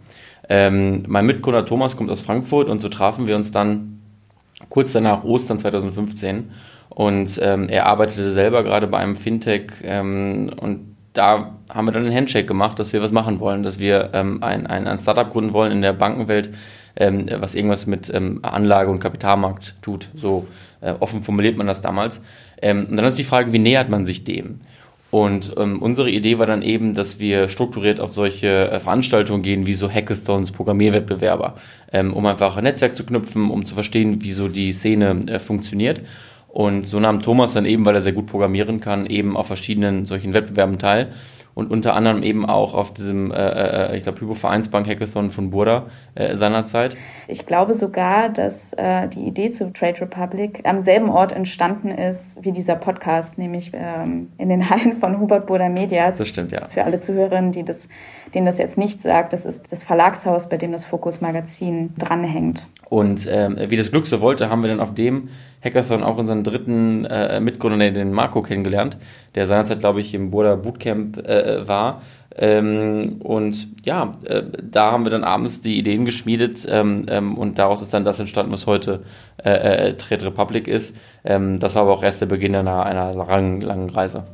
Ähm, 0.48 1.04
mein 1.06 1.26
Mitgründer 1.26 1.66
Thomas 1.66 1.96
kommt 1.96 2.10
aus 2.10 2.20
Frankfurt 2.20 2.68
und 2.68 2.80
so 2.80 2.88
trafen 2.88 3.26
wir 3.26 3.36
uns 3.36 3.52
dann 3.52 4.00
kurz 4.68 4.92
danach 4.92 5.24
Ostern 5.24 5.58
2015 5.58 6.50
und 6.88 7.38
ähm, 7.42 7.68
er 7.68 7.86
arbeitete 7.86 8.32
selber 8.32 8.62
gerade 8.62 8.86
bei 8.86 8.98
einem 8.98 9.16
Fintech 9.16 9.72
ähm, 9.82 10.50
und 10.60 10.96
da 11.12 11.54
haben 11.70 11.86
wir 11.86 11.92
dann 11.92 12.04
einen 12.04 12.14
Handshake 12.14 12.46
gemacht, 12.46 12.78
dass 12.78 12.92
wir 12.92 13.02
was 13.02 13.12
machen 13.12 13.40
wollen, 13.40 13.62
dass 13.62 13.78
wir 13.78 14.10
ähm, 14.12 14.42
ein, 14.42 14.66
ein, 14.66 14.86
ein 14.86 14.98
Startup 14.98 15.30
gründen 15.30 15.52
wollen 15.52 15.72
in 15.72 15.82
der 15.82 15.92
Bankenwelt, 15.92 16.50
ähm, 16.96 17.26
was 17.38 17.54
irgendwas 17.54 17.86
mit 17.86 18.12
ähm, 18.14 18.40
Anlage 18.42 18.90
und 18.90 19.00
Kapitalmarkt 19.00 19.74
tut. 19.82 20.08
So 20.14 20.46
äh, 20.80 20.94
offen 21.00 21.22
formuliert 21.22 21.56
man 21.56 21.66
das 21.66 21.80
damals. 21.80 22.22
Und 22.60 22.96
dann 22.96 23.04
ist 23.04 23.16
die 23.18 23.24
Frage, 23.24 23.52
wie 23.52 23.60
nähert 23.60 23.88
man 23.88 24.04
sich 24.04 24.24
dem? 24.24 24.58
Und 25.10 25.54
ähm, 25.56 25.80
unsere 25.80 26.10
Idee 26.10 26.38
war 26.38 26.46
dann 26.46 26.60
eben, 26.60 26.94
dass 26.94 27.18
wir 27.18 27.48
strukturiert 27.48 27.98
auf 27.98 28.12
solche 28.12 28.70
äh, 28.70 28.78
Veranstaltungen 28.78 29.42
gehen, 29.42 29.64
wie 29.64 29.74
so 29.74 29.90
Hackathons, 29.90 30.50
Programmierwettbewerber, 30.50 31.56
ähm, 31.92 32.12
um 32.12 32.26
einfach 32.26 32.56
ein 32.56 32.64
Netzwerk 32.64 32.96
zu 32.96 33.04
knüpfen, 33.04 33.50
um 33.50 33.64
zu 33.64 33.74
verstehen, 33.74 34.22
wie 34.22 34.32
so 34.32 34.48
die 34.48 34.72
Szene 34.72 35.20
äh, 35.26 35.38
funktioniert. 35.38 36.02
Und 36.48 36.86
so 36.86 37.00
nahm 37.00 37.22
Thomas 37.22 37.54
dann 37.54 37.64
eben, 37.64 37.84
weil 37.84 37.94
er 37.94 38.00
sehr 38.00 38.12
gut 38.12 38.26
programmieren 38.26 38.80
kann, 38.80 39.06
eben 39.06 39.36
auf 39.36 39.46
verschiedenen 39.46 40.06
solchen 40.06 40.34
Wettbewerben 40.34 40.78
teil 40.78 41.12
und 41.58 41.72
unter 41.72 41.96
anderem 41.96 42.22
eben 42.22 42.46
auch 42.46 42.72
auf 42.72 42.94
diesem, 42.94 43.32
äh, 43.32 43.90
äh, 43.90 43.96
ich 43.96 44.04
glaube, 44.04 44.20
Hypovereinsbank 44.20 44.86
Hackathon 44.86 45.32
von 45.32 45.50
Burda 45.50 45.86
äh, 46.14 46.36
seinerzeit. 46.36 46.96
Ich 47.26 47.46
glaube 47.46 47.74
sogar, 47.74 48.28
dass 48.28 48.72
äh, 48.74 49.08
die 49.08 49.26
Idee 49.26 49.50
zu 49.50 49.72
Trade 49.72 50.02
Republic 50.02 50.60
am 50.62 50.82
selben 50.82 51.08
Ort 51.08 51.32
entstanden 51.32 51.90
ist 51.90 52.38
wie 52.44 52.52
dieser 52.52 52.76
Podcast, 52.76 53.38
nämlich 53.38 53.72
ähm, 53.74 54.30
in 54.38 54.50
den 54.50 54.70
Hallen 54.70 54.94
von 55.00 55.18
Hubert 55.18 55.46
Burda 55.46 55.68
Media. 55.68 56.12
Das 56.12 56.28
stimmt, 56.28 56.52
ja. 56.52 56.68
Für 56.68 56.84
alle 56.84 57.00
Zuhörerinnen, 57.00 57.50
die 57.50 57.64
das, 57.64 57.88
denen 58.34 58.46
das 58.46 58.58
jetzt 58.58 58.78
nicht 58.78 59.02
sagt, 59.02 59.32
das 59.32 59.44
ist 59.44 59.72
das 59.72 59.82
Verlagshaus, 59.82 60.48
bei 60.48 60.58
dem 60.58 60.70
das 60.70 60.84
Fokus 60.84 61.20
Magazin 61.20 61.92
dranhängt. 61.98 62.68
Und 62.88 63.26
ähm, 63.28 63.58
wie 63.66 63.76
das 63.76 63.90
Glück 63.90 64.06
so 64.06 64.20
wollte, 64.20 64.48
haben 64.48 64.62
wir 64.62 64.68
dann 64.68 64.78
auf 64.78 64.94
dem 64.94 65.28
Hackathon 65.62 66.02
auch 66.02 66.18
unseren 66.18 66.44
dritten 66.44 67.04
äh, 67.04 67.40
Mitgründer, 67.40 67.90
den 67.90 68.12
Marco, 68.12 68.42
kennengelernt, 68.42 68.96
der 69.34 69.46
seinerzeit, 69.46 69.80
glaube 69.80 70.00
ich, 70.00 70.14
im 70.14 70.30
Burda 70.30 70.56
Bootcamp 70.56 71.18
äh, 71.26 71.66
war. 71.66 72.02
Ähm, 72.36 73.16
und 73.20 73.84
ja, 73.84 74.12
äh, 74.24 74.42
da 74.62 74.92
haben 74.92 75.04
wir 75.04 75.10
dann 75.10 75.24
abends 75.24 75.60
die 75.60 75.76
Ideen 75.76 76.04
geschmiedet 76.04 76.66
ähm, 76.70 77.06
ähm, 77.08 77.36
und 77.36 77.58
daraus 77.58 77.82
ist 77.82 77.92
dann 77.92 78.04
das 78.04 78.20
entstanden, 78.20 78.52
was 78.52 78.66
heute 78.68 79.02
äh, 79.44 79.88
äh, 79.88 79.94
Trade 79.96 80.26
Republic 80.26 80.68
ist. 80.68 80.94
Ähm, 81.24 81.58
das 81.58 81.74
war 81.74 81.82
aber 81.82 81.92
auch 81.92 82.02
erst 82.02 82.20
der 82.20 82.26
Beginn 82.26 82.54
einer, 82.54 82.86
einer 82.86 83.12
langen, 83.12 83.60
langen 83.60 83.90
Reise. 83.90 84.24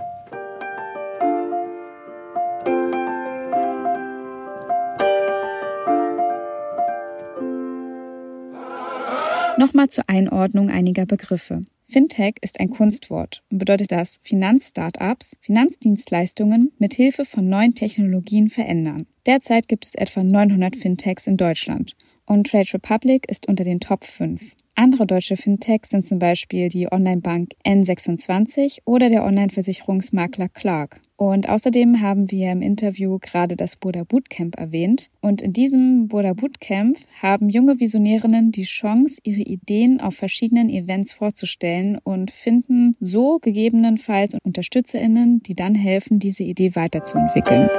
Nochmal 9.64 9.88
zur 9.88 10.04
Einordnung 10.10 10.68
einiger 10.68 11.06
Begriffe. 11.06 11.62
Fintech 11.88 12.34
ist 12.42 12.60
ein 12.60 12.68
Kunstwort 12.68 13.42
und 13.50 13.60
bedeutet, 13.60 13.92
dass 13.92 14.20
Finanzstartups 14.22 15.38
Finanzdienstleistungen 15.40 16.72
mit 16.78 16.92
Hilfe 16.92 17.24
von 17.24 17.48
neuen 17.48 17.74
Technologien 17.74 18.50
verändern. 18.50 19.06
Derzeit 19.24 19.66
gibt 19.66 19.86
es 19.86 19.94
etwa 19.94 20.22
900 20.22 20.76
Fintechs 20.76 21.26
in 21.26 21.38
Deutschland 21.38 21.96
und 22.26 22.48
Trade 22.48 22.74
Republic 22.74 23.28
ist 23.28 23.48
unter 23.48 23.64
den 23.64 23.81
Top 23.81 24.04
5. 24.04 24.54
Andere 24.76 25.06
deutsche 25.06 25.36
Fintechs 25.36 25.90
sind 25.90 26.04
zum 26.04 26.19
Beispiel 26.19 26.69
die 26.69 26.90
Onlinebank 26.90 27.52
N26 27.64 28.78
oder 28.84 29.08
der 29.08 29.24
Online-Versicherungsmakler 29.24 30.48
Clark. 30.48 31.00
Und 31.16 31.48
außerdem 31.48 32.00
haben 32.00 32.28
wir 32.32 32.50
im 32.50 32.60
Interview 32.60 33.19
gerade 33.20 33.56
das 33.56 33.76
Boda 33.76 34.02
Bootcamp 34.02 34.58
erwähnt. 34.58 35.10
Und 35.20 35.43
in 35.43 35.52
diesem 35.52 36.08
Boda 36.08 36.32
Bootcamp 36.32 36.98
haben 37.22 37.48
junge 37.48 37.78
Visionärinnen 37.78 38.50
die 38.50 38.64
Chance, 38.64 39.20
ihre 39.22 39.43
Ideen 39.43 40.00
auf 40.00 40.16
verschiedenen 40.16 40.69
Events 40.69 41.12
vorzustellen 41.12 41.98
und 42.02 42.32
finden 42.32 42.96
so 42.98 43.38
gegebenenfalls 43.38 44.36
UnterstützerInnen, 44.43 45.40
die 45.44 45.54
dann 45.54 45.76
helfen, 45.76 46.19
diese 46.19 46.43
Idee 46.43 46.74
weiterzuentwickeln. 46.74 47.70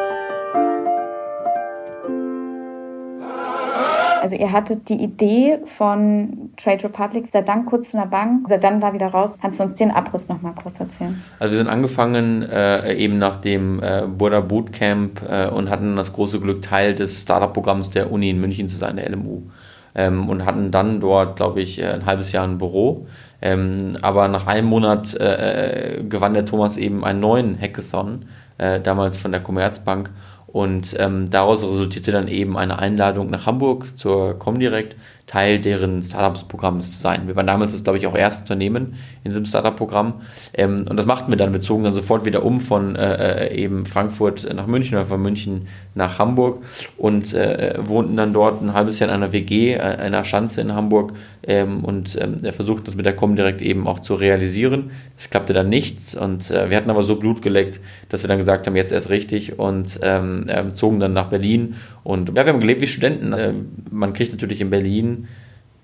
Also 4.25 4.37
ihr 4.37 4.51
hattet 4.51 4.89
die 4.89 4.95
Idee 4.95 5.59
von 5.65 6.49
Trade 6.57 6.85
Republic, 6.85 7.25
seid 7.29 7.47
dann 7.47 7.67
kurz 7.67 7.91
zu 7.91 7.97
einer 7.97 8.07
Bank, 8.07 8.49
seid 8.49 8.63
dann 8.63 8.81
da 8.81 8.91
wieder 8.91 9.09
raus. 9.09 9.37
Kannst 9.39 9.59
du 9.59 9.63
uns 9.63 9.75
den 9.75 9.91
Abriss 9.91 10.29
noch 10.29 10.41
mal 10.41 10.55
kurz 10.59 10.79
erzählen? 10.79 11.21
Also 11.37 11.51
wir 11.51 11.59
sind 11.59 11.67
angefangen 11.67 12.41
äh, 12.41 12.95
eben 12.95 13.19
nach 13.19 13.39
dem 13.39 13.83
äh, 13.83 14.07
Burda 14.07 14.39
Bootcamp 14.39 15.21
äh, 15.29 15.47
und 15.49 15.69
hatten 15.69 15.95
das 15.95 16.11
große 16.11 16.39
Glück, 16.39 16.63
Teil 16.63 16.95
des 16.95 17.21
Startup-Programms 17.21 17.91
der 17.91 18.11
Uni 18.11 18.31
in 18.31 18.41
München 18.41 18.67
zu 18.67 18.77
sein, 18.77 18.95
der 18.95 19.07
LMU. 19.11 19.43
Ähm, 19.93 20.27
und 20.27 20.43
hatten 20.43 20.71
dann 20.71 21.01
dort, 21.01 21.35
glaube 21.35 21.61
ich, 21.61 21.79
äh, 21.79 21.85
ein 21.85 22.07
halbes 22.07 22.31
Jahr 22.31 22.47
ein 22.47 22.57
Büro. 22.57 23.05
Ähm, 23.43 23.95
aber 24.01 24.27
nach 24.27 24.47
einem 24.47 24.65
Monat 24.65 25.13
äh, 25.13 25.99
äh, 25.99 26.03
gewann 26.03 26.33
der 26.33 26.45
Thomas 26.45 26.77
eben 26.77 27.05
einen 27.05 27.19
neuen 27.19 27.61
Hackathon, 27.61 28.25
damals 28.57 29.17
von 29.17 29.33
der 29.33 29.41
Commerzbank 29.41 30.11
und 30.55 30.95
ähm, 30.99 31.29
daraus 31.29 31.63
resultierte 31.63 32.13
dann 32.13 32.29
eben 32.29 32.55
eine 32.55 32.79
Einladung 32.79 33.29
nach 33.29 33.45
Hamburg 33.45 33.97
zur 33.97 34.39
Comdirect, 34.39 34.95
Teil 35.27 35.59
deren 35.59 36.01
Startups-Programms 36.01 36.93
zu 36.93 37.01
sein. 37.01 37.27
Wir 37.27 37.35
waren 37.35 37.45
damals 37.45 37.73
das, 37.73 37.83
glaube 37.83 37.97
ich, 37.97 38.07
auch 38.07 38.15
erste 38.15 38.43
Unternehmen 38.43 38.95
in 39.25 39.31
diesem 39.31 39.45
Startup-Programm. 39.45 40.21
Ähm, 40.53 40.85
und 40.89 40.95
das 40.95 41.05
machten 41.05 41.29
wir 41.29 41.37
dann. 41.37 41.51
Wir 41.51 41.59
zogen 41.59 41.83
dann 41.83 41.93
sofort 41.93 42.23
wieder 42.23 42.45
um 42.45 42.61
von 42.61 42.95
äh, 42.95 43.47
äh 43.49 43.63
eben 43.63 43.85
Frankfurt 43.85 44.47
nach 44.55 44.65
München 44.65 44.97
oder 44.97 45.07
von 45.07 45.21
München 45.21 45.67
nach 45.93 46.19
Hamburg 46.19 46.63
und 46.95 47.33
äh, 47.33 47.73
wohnten 47.81 48.15
dann 48.15 48.31
dort 48.31 48.61
ein 48.61 48.71
halbes 48.71 48.99
Jahr 48.99 49.09
in 49.09 49.15
einer 49.15 49.33
WG, 49.33 49.73
äh, 49.73 49.79
einer 49.79 50.23
Schanze 50.23 50.61
in 50.61 50.73
Hamburg 50.73 51.11
ähm, 51.47 51.83
und 51.83 52.17
ähm, 52.19 52.39
versuchten 52.53 52.85
das 52.85 52.95
mit 52.95 53.05
der 53.05 53.15
Comdirect 53.15 53.61
eben 53.61 53.87
auch 53.87 53.99
zu 53.99 54.15
realisieren. 54.15 54.91
Das 55.15 55.29
klappte 55.29 55.53
dann 55.53 55.69
nicht 55.69 56.15
und 56.15 56.49
äh, 56.51 56.69
wir 56.69 56.77
hatten 56.77 56.89
aber 56.89 57.03
so 57.03 57.17
Blut 57.17 57.41
geleckt, 57.41 57.79
dass 58.09 58.23
wir 58.23 58.27
dann 58.27 58.37
gesagt 58.37 58.67
haben, 58.67 58.75
jetzt 58.75 58.91
erst 58.91 59.09
richtig 59.09 59.59
und 59.59 59.99
ähm, 60.01 60.45
äh, 60.47 60.67
zogen 60.69 60.99
dann 60.99 61.13
nach 61.13 61.29
Berlin 61.29 61.75
und 62.03 62.29
ja, 62.29 62.45
wir 62.45 62.53
haben 62.53 62.59
gelebt 62.59 62.81
wie 62.81 62.87
Studenten. 62.87 63.33
Äh, 63.33 63.53
man 63.91 64.13
kriegt 64.13 64.31
natürlich 64.31 64.61
in 64.61 64.69
Berlin 64.69 65.27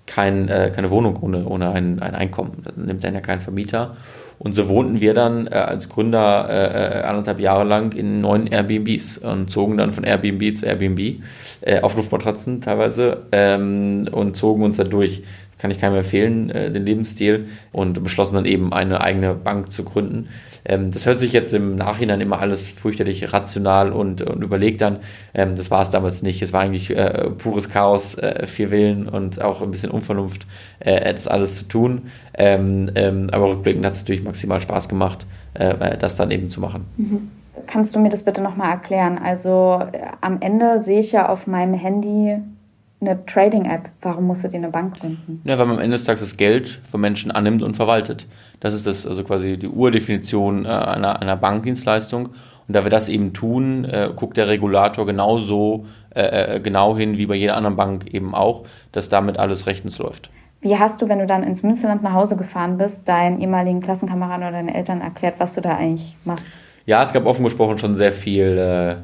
kein, 0.06 0.48
äh, 0.48 0.70
keine 0.74 0.90
Wohnung 0.90 1.16
ohne, 1.20 1.46
ohne 1.46 1.70
ein, 1.70 2.00
ein 2.00 2.14
Einkommen. 2.14 2.62
Dann 2.64 2.84
nimmt 2.86 3.04
dann 3.04 3.14
ja 3.14 3.20
kein 3.20 3.40
Vermieter. 3.40 3.96
Und 4.38 4.54
so 4.54 4.68
wohnten 4.68 5.00
wir 5.00 5.14
dann 5.14 5.46
äh, 5.46 5.50
als 5.50 5.88
Gründer 5.88 6.48
äh, 6.50 6.98
äh 6.98 7.02
anderthalb 7.02 7.38
Jahre 7.38 7.64
lang 7.64 7.92
in 7.92 8.20
neun 8.20 8.48
Airbnbs 8.48 9.18
und 9.18 9.50
zogen 9.50 9.76
dann 9.76 9.92
von 9.92 10.02
Airbnb 10.02 10.56
zu 10.56 10.66
Airbnb 10.66 11.22
äh, 11.60 11.80
auf 11.80 11.94
Luftmatratzen 11.94 12.60
teilweise 12.60 13.22
ähm, 13.30 14.08
und 14.10 14.36
zogen 14.36 14.64
uns 14.64 14.78
da 14.78 14.84
durch 14.84 15.22
kann 15.62 15.70
ich 15.70 15.78
keinem 15.78 15.94
empfehlen, 15.94 16.50
äh, 16.50 16.72
den 16.72 16.84
Lebensstil 16.84 17.46
und 17.70 18.02
beschlossen 18.02 18.34
dann 18.34 18.46
eben 18.46 18.72
eine 18.72 19.00
eigene 19.00 19.32
Bank 19.32 19.70
zu 19.70 19.84
gründen. 19.84 20.28
Ähm, 20.64 20.90
das 20.90 21.06
hört 21.06 21.20
sich 21.20 21.32
jetzt 21.32 21.54
im 21.54 21.76
Nachhinein 21.76 22.20
immer 22.20 22.40
alles 22.40 22.66
fürchterlich 22.66 23.32
rational 23.32 23.92
und, 23.92 24.22
und 24.22 24.42
überlegt 24.42 24.82
an. 24.82 24.98
Ähm, 25.34 25.54
das 25.54 25.70
war 25.70 25.80
es 25.80 25.90
damals 25.90 26.22
nicht. 26.22 26.42
Es 26.42 26.52
war 26.52 26.62
eigentlich 26.62 26.90
äh, 26.90 27.30
pures 27.30 27.68
Chaos, 27.68 28.18
äh, 28.18 28.44
vier 28.48 28.72
Willen 28.72 29.08
und 29.08 29.40
auch 29.40 29.62
ein 29.62 29.70
bisschen 29.70 29.92
Unvernunft, 29.92 30.48
äh, 30.80 31.12
das 31.12 31.28
alles 31.28 31.58
zu 31.58 31.68
tun. 31.68 32.02
Ähm, 32.34 32.90
ähm 32.96 33.28
aber 33.30 33.50
rückblickend 33.50 33.86
hat 33.86 33.92
es 33.92 34.00
natürlich 34.00 34.24
maximal 34.24 34.60
Spaß 34.60 34.88
gemacht, 34.88 35.26
äh, 35.54 35.96
das 35.96 36.16
dann 36.16 36.32
eben 36.32 36.48
zu 36.48 36.60
machen. 36.60 36.86
Mhm. 36.96 37.30
Kannst 37.68 37.94
du 37.94 38.00
mir 38.00 38.08
das 38.08 38.24
bitte 38.24 38.42
nochmal 38.42 38.72
erklären? 38.72 39.16
Also 39.16 39.80
äh, 39.92 39.98
am 40.20 40.40
Ende 40.40 40.80
sehe 40.80 40.98
ich 40.98 41.12
ja 41.12 41.28
auf 41.28 41.46
meinem 41.46 41.74
Handy 41.74 42.38
eine 43.02 43.24
Trading-App. 43.26 43.90
Warum 44.00 44.26
musstet 44.26 44.54
ihr 44.54 44.58
eine 44.58 44.70
Bank 44.70 44.98
gründen? 45.00 45.42
Ja, 45.44 45.58
weil 45.58 45.66
man 45.66 45.76
am 45.76 45.82
Ende 45.82 45.96
des 45.96 46.04
Tages 46.04 46.20
das 46.20 46.36
Geld 46.36 46.80
von 46.90 47.00
Menschen 47.00 47.30
annimmt 47.30 47.62
und 47.62 47.74
verwaltet. 47.74 48.26
Das 48.60 48.72
ist 48.72 48.86
das, 48.86 49.06
also 49.06 49.24
quasi 49.24 49.58
die 49.58 49.68
Urdefinition 49.68 50.64
äh, 50.64 50.68
einer, 50.68 51.20
einer 51.20 51.36
Bankdienstleistung. 51.36 52.30
Und 52.68 52.76
da 52.76 52.84
wir 52.84 52.90
das 52.90 53.08
eben 53.08 53.32
tun, 53.32 53.84
äh, 53.84 54.10
guckt 54.14 54.36
der 54.36 54.48
Regulator 54.48 55.04
genauso 55.04 55.86
äh, 56.14 56.56
äh, 56.56 56.60
genau 56.60 56.96
hin 56.96 57.18
wie 57.18 57.26
bei 57.26 57.34
jeder 57.34 57.56
anderen 57.56 57.76
Bank 57.76 58.12
eben 58.12 58.34
auch, 58.34 58.64
dass 58.92 59.08
damit 59.08 59.38
alles 59.38 59.66
rechtens 59.66 59.98
läuft. 59.98 60.30
Wie 60.60 60.78
hast 60.78 61.02
du, 61.02 61.08
wenn 61.08 61.18
du 61.18 61.26
dann 61.26 61.42
ins 61.42 61.64
Münsterland 61.64 62.02
nach 62.04 62.12
Hause 62.12 62.36
gefahren 62.36 62.78
bist, 62.78 63.08
deinen 63.08 63.40
ehemaligen 63.40 63.80
Klassenkameraden 63.80 64.44
oder 64.44 64.52
deinen 64.52 64.68
Eltern 64.68 65.00
erklärt, 65.00 65.34
was 65.38 65.54
du 65.54 65.60
da 65.60 65.76
eigentlich 65.76 66.16
machst? 66.24 66.50
Ja, 66.86 67.02
es 67.02 67.12
gab 67.12 67.26
offen 67.26 67.42
gesprochen 67.44 67.78
schon 67.78 67.96
sehr 67.96 68.12
viel 68.12 68.58
äh, 68.58 68.96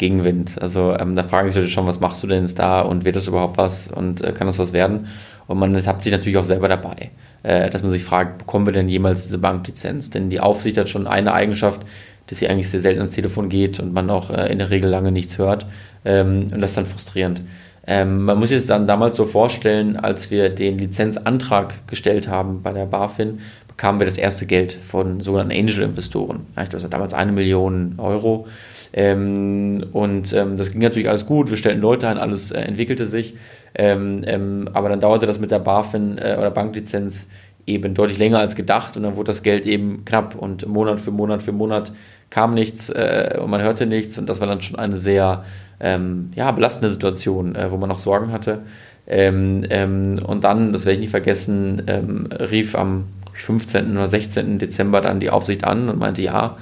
Gegenwind. 0.00 0.60
Also 0.60 0.96
ähm, 0.98 1.14
da 1.14 1.22
fragen 1.22 1.48
sich 1.48 1.56
Leute 1.56 1.68
schon, 1.68 1.86
was 1.86 2.00
machst 2.00 2.22
du 2.22 2.26
denn 2.26 2.42
jetzt 2.42 2.58
da 2.58 2.80
und 2.80 3.04
wird 3.04 3.16
das 3.16 3.28
überhaupt 3.28 3.58
was 3.58 3.88
und 3.88 4.22
äh, 4.22 4.32
kann 4.32 4.46
das 4.46 4.58
was 4.58 4.72
werden? 4.72 5.08
Und 5.46 5.58
man 5.58 5.86
hat 5.86 6.02
sich 6.02 6.10
natürlich 6.10 6.38
auch 6.38 6.44
selber 6.44 6.68
dabei, 6.68 7.10
äh, 7.42 7.68
dass 7.68 7.82
man 7.82 7.92
sich 7.92 8.02
fragt, 8.02 8.38
bekommen 8.38 8.64
wir 8.66 8.72
denn 8.72 8.88
jemals 8.88 9.24
diese 9.24 9.36
Banklizenz? 9.36 10.08
Denn 10.08 10.30
die 10.30 10.40
Aufsicht 10.40 10.78
hat 10.78 10.88
schon 10.88 11.06
eine 11.06 11.34
Eigenschaft, 11.34 11.82
dass 12.26 12.38
sie 12.38 12.48
eigentlich 12.48 12.70
sehr 12.70 12.80
selten 12.80 13.00
ans 13.00 13.12
Telefon 13.12 13.50
geht 13.50 13.78
und 13.78 13.92
man 13.92 14.08
auch 14.08 14.30
äh, 14.30 14.50
in 14.50 14.58
der 14.58 14.70
Regel 14.70 14.88
lange 14.88 15.12
nichts 15.12 15.36
hört. 15.36 15.66
Ähm, 16.06 16.48
und 16.50 16.62
das 16.62 16.70
ist 16.70 16.76
dann 16.78 16.86
frustrierend. 16.86 17.42
Ähm, 17.86 18.24
man 18.24 18.38
muss 18.38 18.48
sich 18.48 18.58
das 18.58 18.66
dann 18.66 18.86
damals 18.86 19.16
so 19.16 19.26
vorstellen, 19.26 19.98
als 19.98 20.30
wir 20.30 20.48
den 20.48 20.78
Lizenzantrag 20.78 21.86
gestellt 21.88 22.26
haben 22.26 22.62
bei 22.62 22.72
der 22.72 22.86
BaFin, 22.86 23.40
bekamen 23.68 24.00
wir 24.00 24.06
das 24.06 24.16
erste 24.16 24.46
Geld 24.46 24.72
von 24.72 25.20
sogenannten 25.20 25.52
Angel-Investoren. 25.52 26.46
Das 26.54 26.82
war 26.82 26.88
damals 26.88 27.12
eine 27.12 27.32
Million 27.32 27.94
Euro. 27.98 28.46
Ähm, 28.92 29.86
und 29.92 30.32
ähm, 30.32 30.56
das 30.56 30.72
ging 30.72 30.80
natürlich 30.80 31.08
alles 31.08 31.26
gut, 31.26 31.50
wir 31.50 31.56
stellten 31.56 31.80
Leute 31.80 32.08
ein, 32.08 32.18
alles 32.18 32.50
äh, 32.50 32.60
entwickelte 32.60 33.06
sich. 33.06 33.34
Ähm, 33.74 34.22
ähm, 34.24 34.68
aber 34.72 34.88
dann 34.88 35.00
dauerte 35.00 35.26
das 35.26 35.38
mit 35.38 35.50
der 35.50 35.60
BaFin 35.60 36.18
äh, 36.18 36.36
oder 36.38 36.50
Banklizenz 36.50 37.28
eben 37.66 37.94
deutlich 37.94 38.18
länger 38.18 38.40
als 38.40 38.56
gedacht 38.56 38.96
und 38.96 39.04
dann 39.04 39.14
wurde 39.14 39.28
das 39.28 39.42
Geld 39.42 39.64
eben 39.64 40.04
knapp 40.04 40.34
und 40.34 40.66
Monat 40.66 41.00
für 41.00 41.12
Monat 41.12 41.42
für 41.42 41.52
Monat 41.52 41.92
kam 42.30 42.54
nichts 42.54 42.90
äh, 42.90 43.38
und 43.40 43.50
man 43.50 43.62
hörte 43.62 43.86
nichts 43.86 44.18
und 44.18 44.28
das 44.28 44.40
war 44.40 44.48
dann 44.48 44.60
schon 44.60 44.78
eine 44.78 44.96
sehr 44.96 45.44
ähm, 45.78 46.30
ja, 46.34 46.50
belastende 46.50 46.90
Situation, 46.90 47.54
äh, 47.54 47.70
wo 47.70 47.76
man 47.76 47.88
noch 47.88 47.98
Sorgen 48.00 48.32
hatte. 48.32 48.60
Ähm, 49.06 50.20
und 50.24 50.44
dann, 50.44 50.72
das 50.72 50.84
werde 50.84 50.94
ich 50.94 51.00
nie 51.00 51.08
vergessen, 51.08 51.80
rief 51.80 52.76
am 52.76 53.06
15. 53.32 53.92
oder 53.92 54.06
16. 54.06 54.58
Dezember 54.58 55.00
dann 55.00 55.18
die 55.18 55.30
Aufsicht 55.30 55.64
an 55.64 55.88
und 55.88 55.98
meinte, 55.98 56.22
ja, 56.22 56.56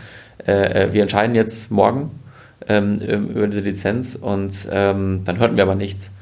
äh, 0.45 0.93
wir 0.93 1.03
entscheiden 1.03 1.35
jetzt 1.35 1.71
morgen 1.71 2.11
ähm, 2.69 3.01
über 3.01 3.47
diese 3.47 3.61
Lizenz 3.61 4.15
und 4.15 4.69
ähm, 4.71 5.23
dann 5.25 5.39
hörten 5.39 5.57
wir 5.57 5.65
aber 5.65 5.75
nichts. 5.75 6.13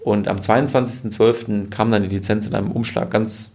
Und 0.00 0.28
am 0.28 0.38
22.12. 0.38 1.70
kam 1.70 1.90
dann 1.90 2.02
die 2.02 2.08
Lizenz 2.08 2.46
in 2.46 2.54
einem 2.54 2.70
Umschlag, 2.70 3.10
ganz 3.10 3.52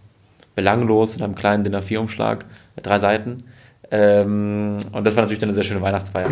belanglos, 0.56 1.16
in 1.16 1.22
einem 1.22 1.36
kleinen 1.36 1.62
Dinner 1.62 1.82
4-Umschlag, 1.82 2.44
drei 2.82 2.98
Seiten. 2.98 3.44
Ähm, 3.90 4.78
und 4.92 5.06
das 5.06 5.16
war 5.16 5.22
natürlich 5.22 5.38
dann 5.38 5.50
eine 5.50 5.54
sehr 5.54 5.64
schöne 5.64 5.80
Weihnachtsfeier. 5.80 6.28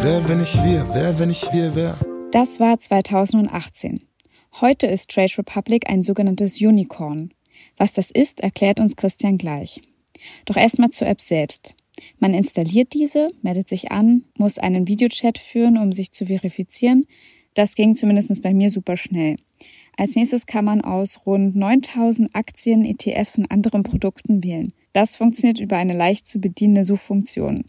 Wer, 0.00 0.28
wenn 0.28 0.40
ich 0.40 0.62
wir, 0.62 0.86
wer, 0.92 1.18
wenn 1.18 1.30
ich 1.30 1.50
wir, 1.52 1.74
wer? 1.74 1.96
Das 2.30 2.60
war 2.60 2.78
2018. 2.78 4.02
Heute 4.60 4.86
ist 4.86 5.10
Trade 5.10 5.32
Republic 5.38 5.88
ein 5.88 6.02
sogenanntes 6.02 6.60
Unicorn. 6.60 7.32
Was 7.78 7.94
das 7.94 8.10
ist, 8.10 8.42
erklärt 8.42 8.80
uns 8.80 8.96
Christian 8.96 9.38
gleich. 9.38 9.80
Doch 10.44 10.56
erstmal 10.56 10.90
zur 10.90 11.08
App 11.08 11.20
selbst. 11.20 11.74
Man 12.18 12.34
installiert 12.34 12.94
diese, 12.94 13.28
meldet 13.42 13.68
sich 13.68 13.92
an, 13.92 14.24
muss 14.38 14.58
einen 14.58 14.88
Videochat 14.88 15.38
führen, 15.38 15.76
um 15.76 15.92
sich 15.92 16.12
zu 16.12 16.26
verifizieren. 16.26 17.06
Das 17.54 17.74
ging 17.74 17.94
zumindest 17.94 18.42
bei 18.42 18.54
mir 18.54 18.70
super 18.70 18.96
schnell. 18.96 19.36
Als 19.96 20.16
nächstes 20.16 20.46
kann 20.46 20.64
man 20.64 20.80
aus 20.80 21.20
rund 21.26 21.54
9000 21.54 22.34
Aktien, 22.34 22.84
ETFs 22.84 23.36
und 23.36 23.50
anderen 23.50 23.82
Produkten 23.82 24.42
wählen. 24.42 24.72
Das 24.92 25.16
funktioniert 25.16 25.60
über 25.60 25.76
eine 25.76 25.94
leicht 25.94 26.26
zu 26.26 26.40
bedienende 26.40 26.84
Suchfunktion. 26.84 27.64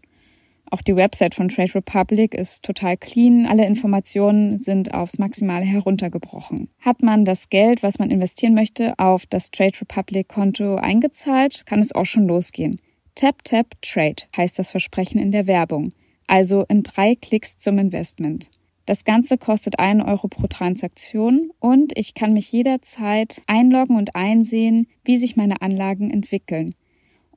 Auch 0.73 0.81
die 0.81 0.95
Website 0.95 1.35
von 1.35 1.49
Trade 1.49 1.75
Republic 1.75 2.33
ist 2.33 2.63
total 2.63 2.97
clean. 2.97 3.45
Alle 3.45 3.67
Informationen 3.67 4.57
sind 4.57 4.93
aufs 4.93 5.19
Maximale 5.19 5.65
heruntergebrochen. 5.65 6.69
Hat 6.79 7.03
man 7.03 7.25
das 7.25 7.49
Geld, 7.49 7.83
was 7.83 7.99
man 7.99 8.09
investieren 8.09 8.55
möchte, 8.55 8.97
auf 8.97 9.27
das 9.27 9.51
Trade 9.51 9.81
Republic 9.81 10.29
Konto 10.29 10.75
eingezahlt, 10.77 11.67
kann 11.67 11.79
es 11.79 11.93
auch 11.93 12.05
schon 12.05 12.25
losgehen. 12.25 12.79
Tap 13.15 13.43
Tap 13.43 13.81
Trade 13.81 14.23
heißt 14.35 14.57
das 14.57 14.71
Versprechen 14.71 15.21
in 15.21 15.31
der 15.31 15.45
Werbung. 15.47 15.93
Also 16.27 16.65
in 16.67 16.83
drei 16.83 17.15
Klicks 17.15 17.57
zum 17.57 17.77
Investment. 17.77 18.49
Das 18.85 19.05
Ganze 19.05 19.37
kostet 19.37 19.79
einen 19.79 20.01
Euro 20.01 20.27
pro 20.27 20.47
Transaktion 20.47 21.51
und 21.59 21.97
ich 21.97 22.15
kann 22.15 22.33
mich 22.33 22.51
jederzeit 22.51 23.41
einloggen 23.47 23.95
und 23.95 24.15
einsehen, 24.15 24.87
wie 25.05 25.17
sich 25.17 25.37
meine 25.37 25.61
Anlagen 25.61 26.11
entwickeln. 26.11 26.75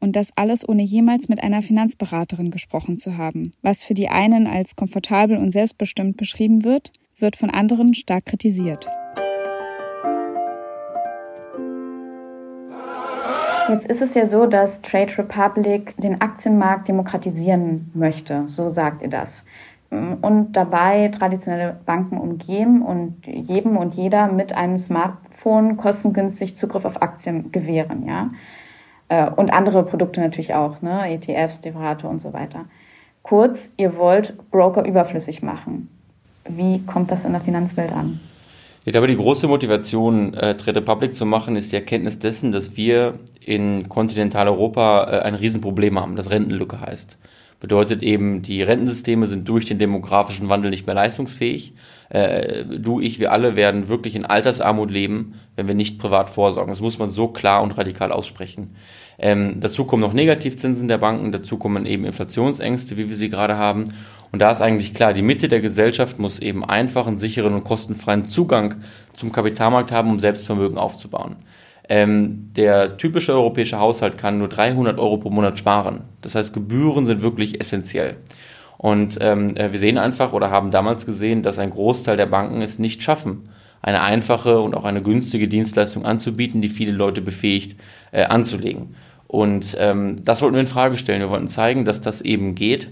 Und 0.00 0.16
das 0.16 0.36
alles 0.36 0.68
ohne 0.68 0.82
jemals 0.82 1.28
mit 1.28 1.42
einer 1.42 1.62
Finanzberaterin 1.62 2.50
gesprochen 2.50 2.98
zu 2.98 3.16
haben. 3.16 3.52
Was 3.62 3.84
für 3.84 3.94
die 3.94 4.08
einen 4.08 4.46
als 4.46 4.76
komfortabel 4.76 5.36
und 5.36 5.52
selbstbestimmt 5.52 6.16
beschrieben 6.16 6.64
wird, 6.64 6.92
wird 7.16 7.36
von 7.36 7.50
anderen 7.50 7.94
stark 7.94 8.26
kritisiert. 8.26 8.86
Jetzt 13.68 13.86
ist 13.86 14.00
es 14.00 14.14
ja 14.14 14.26
so, 14.26 14.46
dass 14.46 14.80
Trade 14.82 15.18
Republic 15.18 15.94
den 15.96 16.20
Aktienmarkt 16.20 16.86
demokratisieren 16.86 17.90
möchte, 17.94 18.44
so 18.46 18.68
sagt 18.68 19.02
ihr 19.02 19.08
das. 19.08 19.44
Und 19.90 20.52
dabei 20.52 21.08
traditionelle 21.08 21.76
Banken 21.84 22.18
umgehen 22.18 22.82
und 22.82 23.26
jedem 23.26 23.76
und 23.76 23.94
jeder 23.94 24.28
mit 24.28 24.52
einem 24.52 24.78
Smartphone 24.78 25.76
kostengünstig 25.76 26.56
Zugriff 26.56 26.84
auf 26.84 27.02
Aktien 27.02 27.50
gewähren, 27.52 28.06
ja. 28.06 28.30
Äh, 29.08 29.30
und 29.30 29.52
andere 29.52 29.84
Produkte 29.84 30.20
natürlich 30.20 30.54
auch, 30.54 30.82
ne? 30.82 31.08
ETFs, 31.08 31.60
Derivate 31.60 32.08
und 32.08 32.20
so 32.20 32.32
weiter. 32.32 32.64
Kurz, 33.22 33.70
ihr 33.76 33.96
wollt 33.96 34.50
Broker 34.50 34.84
überflüssig 34.84 35.42
machen. 35.42 35.88
Wie 36.48 36.84
kommt 36.84 37.10
das 37.10 37.24
in 37.24 37.32
der 37.32 37.40
Finanzwelt 37.40 37.92
an? 37.92 38.20
Ich 38.86 38.92
glaube, 38.92 39.08
die 39.08 39.16
große 39.16 39.48
Motivation, 39.48 40.32
äh, 40.34 40.56
Trade 40.56 40.80
Public 40.80 41.16
zu 41.16 41.26
machen, 41.26 41.56
ist 41.56 41.72
die 41.72 41.76
Erkenntnis 41.76 42.20
dessen, 42.20 42.52
dass 42.52 42.76
wir 42.76 43.18
in 43.40 43.88
Kontinentaleuropa 43.88 45.10
äh, 45.10 45.22
ein 45.22 45.34
Riesenproblem 45.34 46.00
haben, 46.00 46.14
das 46.14 46.30
Rentenlücke 46.30 46.80
heißt. 46.80 47.18
Bedeutet 47.58 48.04
eben, 48.04 48.42
die 48.42 48.62
Rentensysteme 48.62 49.26
sind 49.26 49.48
durch 49.48 49.64
den 49.64 49.80
demografischen 49.80 50.48
Wandel 50.48 50.70
nicht 50.70 50.86
mehr 50.86 50.94
leistungsfähig. 50.94 51.72
Äh, 52.10 52.64
du, 52.78 53.00
ich, 53.00 53.18
wir 53.18 53.32
alle 53.32 53.56
werden 53.56 53.88
wirklich 53.88 54.14
in 54.14 54.24
Altersarmut 54.24 54.92
leben, 54.92 55.34
wenn 55.56 55.66
wir 55.66 55.74
nicht 55.74 55.98
privat 55.98 56.30
vorsorgen. 56.30 56.70
Das 56.70 56.80
muss 56.80 57.00
man 57.00 57.08
so 57.08 57.26
klar 57.26 57.64
und 57.64 57.76
radikal 57.76 58.12
aussprechen. 58.12 58.76
Ähm, 59.18 59.58
dazu 59.58 59.84
kommen 59.84 60.02
noch 60.02 60.12
Negativzinsen 60.12 60.86
der 60.86 60.98
Banken, 60.98 61.32
dazu 61.32 61.58
kommen 61.58 61.86
eben 61.86 62.04
Inflationsängste, 62.04 62.96
wie 62.96 63.08
wir 63.08 63.16
sie 63.16 63.30
gerade 63.30 63.56
haben. 63.56 63.94
Und 64.32 64.40
da 64.40 64.50
ist 64.50 64.60
eigentlich 64.60 64.94
klar, 64.94 65.12
die 65.12 65.22
Mitte 65.22 65.48
der 65.48 65.60
Gesellschaft 65.60 66.18
muss 66.18 66.38
eben 66.38 66.64
einfachen, 66.64 67.16
sicheren 67.16 67.54
und 67.54 67.64
kostenfreien 67.64 68.26
Zugang 68.28 68.82
zum 69.14 69.32
Kapitalmarkt 69.32 69.92
haben, 69.92 70.10
um 70.10 70.18
Selbstvermögen 70.18 70.78
aufzubauen. 70.78 71.36
Ähm, 71.88 72.50
der 72.54 72.96
typische 72.96 73.32
europäische 73.32 73.78
Haushalt 73.78 74.18
kann 74.18 74.38
nur 74.38 74.48
300 74.48 74.98
Euro 74.98 75.18
pro 75.18 75.30
Monat 75.30 75.58
sparen. 75.58 76.02
Das 76.20 76.34
heißt, 76.34 76.52
Gebühren 76.52 77.06
sind 77.06 77.22
wirklich 77.22 77.60
essentiell. 77.60 78.16
Und 78.76 79.18
ähm, 79.20 79.56
äh, 79.56 79.72
wir 79.72 79.78
sehen 79.78 79.98
einfach 79.98 80.32
oder 80.32 80.50
haben 80.50 80.70
damals 80.70 81.06
gesehen, 81.06 81.42
dass 81.42 81.58
ein 81.58 81.70
Großteil 81.70 82.16
der 82.16 82.26
Banken 82.26 82.60
es 82.60 82.78
nicht 82.78 83.02
schaffen, 83.02 83.48
eine 83.82 84.02
einfache 84.02 84.60
und 84.60 84.74
auch 84.74 84.84
eine 84.84 85.02
günstige 85.02 85.48
Dienstleistung 85.48 86.04
anzubieten, 86.04 86.60
die 86.60 86.68
viele 86.68 86.92
Leute 86.92 87.20
befähigt, 87.20 87.78
äh, 88.10 88.24
anzulegen. 88.24 88.96
Und 89.28 89.76
ähm, 89.78 90.24
das 90.24 90.42
wollten 90.42 90.54
wir 90.54 90.60
in 90.60 90.66
Frage 90.66 90.96
stellen. 90.96 91.20
Wir 91.20 91.30
wollten 91.30 91.48
zeigen, 91.48 91.84
dass 91.84 92.00
das 92.00 92.20
eben 92.20 92.54
geht. 92.54 92.90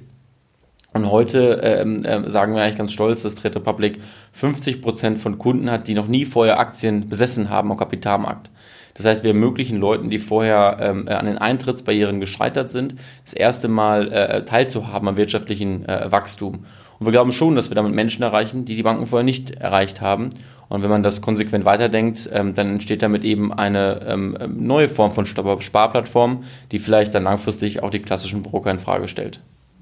Und 0.94 1.10
heute 1.10 1.60
ähm, 1.64 2.04
äh, 2.04 2.30
sagen 2.30 2.54
wir 2.54 2.62
eigentlich 2.62 2.78
ganz 2.78 2.92
stolz, 2.92 3.22
dass 3.22 3.34
Trade 3.34 3.56
Republic 3.56 4.00
50 4.32 4.80
Prozent 4.80 5.18
von 5.18 5.38
Kunden 5.38 5.68
hat, 5.68 5.88
die 5.88 5.94
noch 5.94 6.06
nie 6.06 6.24
vorher 6.24 6.60
Aktien 6.60 7.08
besessen 7.08 7.50
haben 7.50 7.72
am 7.72 7.76
Kapitalmarkt. 7.76 8.50
Das 8.94 9.04
heißt, 9.04 9.24
wir 9.24 9.32
ermöglichen 9.32 9.78
Leuten, 9.78 10.08
die 10.08 10.20
vorher 10.20 10.76
ähm, 10.80 11.08
äh, 11.08 11.14
an 11.14 11.26
den 11.26 11.36
Eintrittsbarrieren 11.36 12.20
gescheitert 12.20 12.70
sind, 12.70 12.94
das 13.24 13.34
erste 13.34 13.66
Mal 13.66 14.12
äh, 14.12 14.44
teilzuhaben 14.44 15.08
am 15.08 15.16
wirtschaftlichen 15.16 15.84
äh, 15.88 16.12
Wachstum. 16.12 16.64
Und 17.00 17.06
wir 17.06 17.10
glauben 17.10 17.32
schon, 17.32 17.56
dass 17.56 17.70
wir 17.70 17.74
damit 17.74 17.92
Menschen 17.92 18.22
erreichen, 18.22 18.64
die 18.64 18.76
die 18.76 18.84
Banken 18.84 19.08
vorher 19.08 19.24
nicht 19.24 19.50
erreicht 19.50 20.00
haben. 20.00 20.30
Und 20.68 20.84
wenn 20.84 20.90
man 20.90 21.02
das 21.02 21.20
konsequent 21.20 21.64
weiterdenkt, 21.64 22.30
ähm, 22.32 22.54
dann 22.54 22.70
entsteht 22.70 23.02
damit 23.02 23.24
eben 23.24 23.52
eine 23.52 24.00
ähm, 24.06 24.38
neue 24.56 24.86
Form 24.86 25.10
von 25.10 25.26
Sparplattform, 25.26 26.44
die 26.70 26.78
vielleicht 26.78 27.16
dann 27.16 27.24
langfristig 27.24 27.82
auch 27.82 27.90
die 27.90 28.00
klassischen 28.00 28.44
Broker 28.44 28.70
in 28.70 28.78
Frage 28.78 29.08
stellt. 29.08 29.40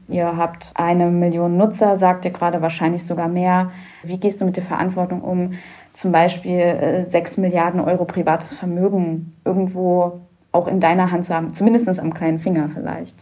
Ihr 0.09 0.37
habt 0.37 0.73
eine 0.75 1.11
Million 1.11 1.56
Nutzer, 1.56 1.97
sagt 1.97 2.25
ihr 2.25 2.30
gerade 2.30 2.62
wahrscheinlich 2.62 3.04
sogar 3.04 3.28
mehr. 3.28 3.71
Wie 4.02 4.18
gehst 4.18 4.40
du 4.40 4.44
mit 4.44 4.56
der 4.56 4.64
Verantwortung 4.64 5.23
um, 5.23 5.54
zum 5.92 6.12
Beispiel 6.12 6.59
äh, 6.59 7.04
6 7.04 7.38
Milliarden 7.38 7.80
Euro 7.80 8.04
privates 8.04 8.54
Vermögen 8.54 9.37
irgendwo 9.44 10.21
auch 10.52 10.68
in 10.68 10.80
deiner 10.80 11.11
Hand 11.11 11.25
zu 11.25 11.35
haben, 11.35 11.54
zumindest 11.54 11.88
am 11.99 12.14
kleinen 12.14 12.38
Finger 12.38 12.68
vielleicht? 12.73 13.16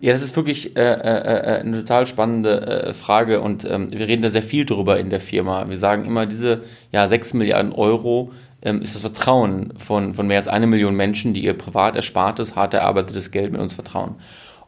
Ja, 0.00 0.12
das 0.12 0.22
ist 0.22 0.34
wirklich 0.34 0.76
äh, 0.76 0.80
äh, 0.80 1.58
äh, 1.58 1.60
eine 1.60 1.78
total 1.78 2.06
spannende 2.06 2.88
äh, 2.88 2.92
Frage 2.92 3.40
und 3.40 3.64
ähm, 3.64 3.92
wir 3.92 4.08
reden 4.08 4.22
da 4.22 4.30
sehr 4.30 4.42
viel 4.42 4.66
drüber 4.66 4.98
in 4.98 5.10
der 5.10 5.20
Firma. 5.20 5.68
Wir 5.68 5.78
sagen 5.78 6.04
immer, 6.04 6.26
diese 6.26 6.62
ja, 6.90 7.06
6 7.06 7.34
Milliarden 7.34 7.72
Euro 7.72 8.32
ähm, 8.62 8.82
ist 8.82 8.96
das 8.96 9.02
Vertrauen 9.02 9.72
von, 9.78 10.14
von 10.14 10.26
mehr 10.26 10.38
als 10.38 10.48
eine 10.48 10.66
Million 10.66 10.96
Menschen, 10.96 11.34
die 11.34 11.44
ihr 11.44 11.56
privat 11.56 11.94
erspartes, 11.94 12.56
hart 12.56 12.74
erarbeitetes 12.74 13.30
Geld 13.30 13.52
mit 13.52 13.60
uns 13.60 13.74
vertrauen. 13.74 14.16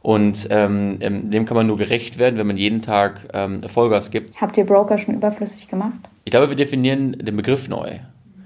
Und 0.04 0.48
ähm, 0.50 0.98
ähm 1.00 1.30
dem 1.30 1.46
kann 1.46 1.56
man 1.56 1.66
nur 1.66 1.78
gerecht 1.78 2.18
werden, 2.18 2.36
wenn 2.38 2.46
man 2.46 2.58
jeden 2.58 2.82
Tag 2.82 3.26
ähm, 3.32 3.62
Vollgas 3.66 4.10
gibt. 4.10 4.38
Habt 4.38 4.54
ihr 4.58 4.66
Broker 4.66 4.98
schon 4.98 5.14
überflüssig 5.14 5.66
gemacht? 5.66 5.94
Ich 6.24 6.30
glaube, 6.30 6.50
wir 6.50 6.56
definieren 6.56 7.12
den 7.12 7.34
Begriff 7.34 7.70
neu. 7.70 8.00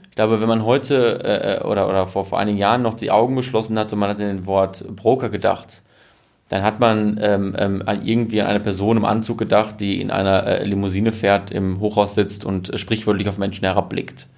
Ich 0.09 0.15
glaube, 0.15 0.41
wenn 0.41 0.47
man 0.47 0.65
heute 0.65 1.59
äh, 1.61 1.67
oder, 1.67 1.89
oder 1.89 2.07
vor, 2.07 2.25
vor 2.25 2.39
einigen 2.39 2.59
Jahren 2.59 2.83
noch 2.83 2.95
die 2.95 3.11
Augen 3.11 3.35
geschlossen 3.35 3.77
hat 3.77 3.93
und 3.93 3.99
man 3.99 4.09
hat 4.09 4.21
in 4.21 4.29
den 4.29 4.47
Wort 4.47 4.85
Broker 4.95 5.31
gedacht, 5.31 5.83
dann 6.49 6.63
hat 6.63 6.79
man 6.79 7.19
ähm, 7.21 7.57
ähm, 7.59 7.83
irgendwie 8.05 8.41
an 8.41 8.47
eine 8.47 8.61
Person 8.61 8.97
im 8.97 9.05
Anzug 9.05 9.39
gedacht, 9.39 9.81
die 9.81 10.01
in 10.01 10.13
einer 10.13 10.47
äh, 10.47 10.65
Limousine 10.65 11.11
fährt, 11.11 11.51
im 11.51 11.81
Hochhaus 11.81 12.15
sitzt 12.15 12.45
und 12.45 12.73
äh, 12.73 12.79
sprichwörtlich 12.79 13.29
auf 13.29 13.37
Menschen 13.37 13.65
herabblickt. 13.65 14.29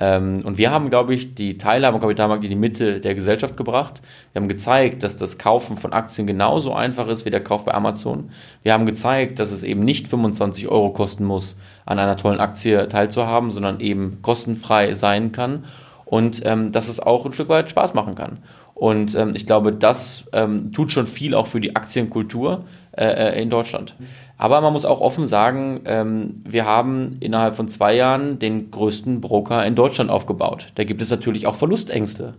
Ähm, 0.00 0.42
und 0.44 0.58
wir 0.58 0.70
haben, 0.70 0.90
glaube 0.90 1.14
ich, 1.14 1.34
die 1.34 1.56
Teilhabe 1.56 1.94
am 1.94 2.00
Kapitalmarkt 2.00 2.42
in 2.42 2.50
die 2.50 2.56
Mitte 2.56 3.00
der 3.00 3.14
Gesellschaft 3.14 3.56
gebracht. 3.56 4.02
Wir 4.32 4.42
haben 4.42 4.48
gezeigt, 4.48 5.02
dass 5.02 5.16
das 5.16 5.38
Kaufen 5.38 5.76
von 5.76 5.92
Aktien 5.92 6.26
genauso 6.26 6.74
einfach 6.74 7.06
ist 7.08 7.24
wie 7.24 7.30
der 7.30 7.42
Kauf 7.42 7.64
bei 7.64 7.74
Amazon. 7.74 8.30
Wir 8.62 8.72
haben 8.72 8.86
gezeigt, 8.86 9.38
dass 9.38 9.52
es 9.52 9.62
eben 9.62 9.84
nicht 9.84 10.08
25 10.08 10.68
Euro 10.68 10.90
kosten 10.90 11.24
muss, 11.24 11.56
an 11.86 11.98
einer 11.98 12.16
tollen 12.16 12.40
Aktie 12.40 12.88
teilzuhaben, 12.88 13.50
sondern 13.50 13.80
eben 13.80 14.18
kostenfrei 14.22 14.94
sein 14.94 15.30
kann 15.30 15.64
und 16.04 16.44
ähm, 16.44 16.72
dass 16.72 16.88
es 16.88 17.00
auch 17.00 17.24
ein 17.24 17.32
Stück 17.32 17.48
weit 17.48 17.70
Spaß 17.70 17.94
machen 17.94 18.14
kann. 18.14 18.38
Und 18.74 19.14
ähm, 19.14 19.32
ich 19.34 19.46
glaube, 19.46 19.72
das 19.72 20.24
ähm, 20.32 20.72
tut 20.72 20.90
schon 20.90 21.06
viel 21.06 21.34
auch 21.34 21.46
für 21.46 21.60
die 21.60 21.76
Aktienkultur 21.76 22.64
äh, 22.96 23.04
äh, 23.06 23.42
in 23.42 23.48
Deutschland. 23.48 23.94
Aber 24.36 24.60
man 24.60 24.72
muss 24.72 24.84
auch 24.84 25.00
offen 25.00 25.26
sagen, 25.26 25.80
ähm, 25.84 26.42
wir 26.44 26.64
haben 26.64 27.16
innerhalb 27.20 27.54
von 27.54 27.68
zwei 27.68 27.94
Jahren 27.94 28.38
den 28.38 28.70
größten 28.70 29.20
Broker 29.20 29.64
in 29.64 29.74
Deutschland 29.74 30.10
aufgebaut. 30.10 30.72
Da 30.74 30.84
gibt 30.84 31.02
es 31.02 31.10
natürlich 31.10 31.46
auch 31.46 31.54
Verlustängste 31.54 32.34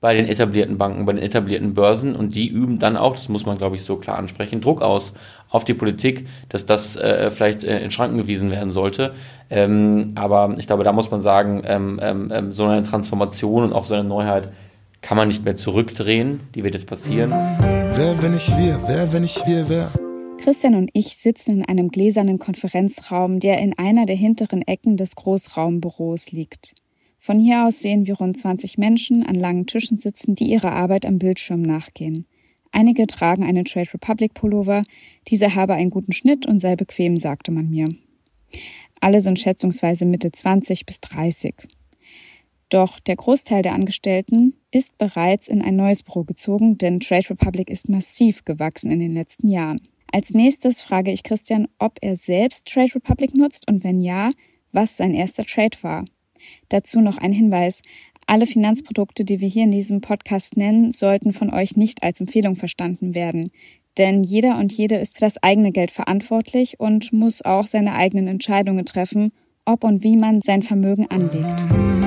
bei 0.00 0.14
den 0.14 0.26
etablierten 0.26 0.76
Banken, 0.76 1.06
bei 1.06 1.14
den 1.14 1.22
etablierten 1.22 1.74
Börsen 1.74 2.14
und 2.14 2.34
die 2.34 2.48
üben 2.48 2.78
dann 2.78 2.96
auch, 2.96 3.14
das 3.14 3.28
muss 3.28 3.46
man 3.46 3.56
glaube 3.58 3.76
ich 3.76 3.84
so 3.84 3.96
klar 3.96 4.18
ansprechen, 4.18 4.60
Druck 4.60 4.82
aus 4.82 5.14
auf 5.50 5.64
die 5.64 5.74
Politik, 5.74 6.28
dass 6.48 6.66
das 6.66 6.96
äh, 6.96 7.30
vielleicht 7.30 7.64
äh, 7.64 7.80
in 7.80 7.90
Schranken 7.90 8.18
gewiesen 8.18 8.50
werden 8.50 8.70
sollte. 8.70 9.14
Ähm, 9.48 10.12
aber 10.16 10.54
ich 10.58 10.66
glaube, 10.66 10.84
da 10.84 10.92
muss 10.92 11.10
man 11.10 11.20
sagen, 11.20 11.62
ähm, 11.64 11.98
ähm, 12.02 12.30
ähm 12.34 12.52
so 12.52 12.64
eine 12.66 12.82
Transformation 12.82 13.64
und 13.64 13.72
auch 13.72 13.84
so 13.84 13.94
eine 13.94 14.04
Neuheit 14.04 14.50
kann 15.00 15.16
man 15.16 15.28
nicht 15.28 15.44
mehr 15.44 15.56
zurückdrehen. 15.56 16.40
Die 16.54 16.64
wird 16.64 16.74
jetzt 16.74 16.88
passieren. 16.88 17.30
Wer, 17.30 18.20
wenn 18.22 18.34
ich 18.34 18.48
wir? 18.56 18.78
Wer, 18.86 19.12
wenn 19.12 19.24
ich 19.24 19.40
wir, 19.46 19.68
wer? 19.68 19.88
Christian 20.46 20.76
und 20.76 20.90
ich 20.92 21.16
sitzen 21.16 21.56
in 21.56 21.64
einem 21.64 21.88
gläsernen 21.88 22.38
Konferenzraum, 22.38 23.40
der 23.40 23.58
in 23.58 23.76
einer 23.76 24.06
der 24.06 24.14
hinteren 24.14 24.62
Ecken 24.62 24.96
des 24.96 25.16
Großraumbüros 25.16 26.30
liegt. 26.30 26.76
Von 27.18 27.40
hier 27.40 27.66
aus 27.66 27.80
sehen 27.80 28.06
wir 28.06 28.14
rund 28.14 28.36
20 28.36 28.78
Menschen 28.78 29.26
an 29.26 29.34
langen 29.34 29.66
Tischen 29.66 29.98
sitzen, 29.98 30.36
die 30.36 30.44
ihrer 30.44 30.70
Arbeit 30.70 31.04
am 31.04 31.18
Bildschirm 31.18 31.62
nachgehen. 31.62 32.26
Einige 32.70 33.08
tragen 33.08 33.42
einen 33.42 33.64
Trade 33.64 33.92
Republic 33.92 34.34
Pullover, 34.34 34.82
dieser 35.26 35.56
habe 35.56 35.74
einen 35.74 35.90
guten 35.90 36.12
Schnitt 36.12 36.46
und 36.46 36.60
sei 36.60 36.76
bequem, 36.76 37.18
sagte 37.18 37.50
man 37.50 37.68
mir. 37.68 37.88
Alle 39.00 39.20
sind 39.20 39.40
schätzungsweise 39.40 40.04
Mitte 40.04 40.30
20 40.30 40.86
bis 40.86 41.00
30. 41.00 41.56
Doch 42.68 43.00
der 43.00 43.16
Großteil 43.16 43.62
der 43.62 43.74
Angestellten 43.74 44.54
ist 44.70 44.96
bereits 44.96 45.48
in 45.48 45.60
ein 45.60 45.74
neues 45.74 46.04
Büro 46.04 46.22
gezogen, 46.22 46.78
denn 46.78 47.00
Trade 47.00 47.30
Republic 47.30 47.68
ist 47.68 47.88
massiv 47.88 48.44
gewachsen 48.44 48.92
in 48.92 49.00
den 49.00 49.12
letzten 49.12 49.48
Jahren. 49.48 49.80
Als 50.12 50.30
nächstes 50.30 50.82
frage 50.82 51.10
ich 51.10 51.22
Christian, 51.22 51.68
ob 51.78 51.98
er 52.00 52.16
selbst 52.16 52.66
Trade 52.66 52.94
Republic 52.94 53.34
nutzt 53.34 53.68
und 53.68 53.84
wenn 53.84 54.00
ja, 54.00 54.30
was 54.72 54.96
sein 54.96 55.14
erster 55.14 55.44
Trade 55.44 55.76
war. 55.82 56.04
Dazu 56.68 57.00
noch 57.00 57.18
ein 57.18 57.32
Hinweis. 57.32 57.82
Alle 58.26 58.46
Finanzprodukte, 58.46 59.24
die 59.24 59.40
wir 59.40 59.48
hier 59.48 59.64
in 59.64 59.70
diesem 59.70 60.00
Podcast 60.00 60.56
nennen, 60.56 60.92
sollten 60.92 61.32
von 61.32 61.52
euch 61.52 61.76
nicht 61.76 62.02
als 62.02 62.20
Empfehlung 62.20 62.56
verstanden 62.56 63.14
werden. 63.14 63.50
Denn 63.98 64.24
jeder 64.24 64.58
und 64.58 64.72
jede 64.72 64.96
ist 64.96 65.14
für 65.14 65.20
das 65.20 65.42
eigene 65.42 65.72
Geld 65.72 65.90
verantwortlich 65.90 66.78
und 66.78 67.12
muss 67.12 67.42
auch 67.42 67.64
seine 67.64 67.94
eigenen 67.94 68.28
Entscheidungen 68.28 68.84
treffen, 68.84 69.32
ob 69.64 69.84
und 69.84 70.02
wie 70.02 70.16
man 70.16 70.42
sein 70.42 70.62
Vermögen 70.62 71.06
anlegt. 71.10 72.05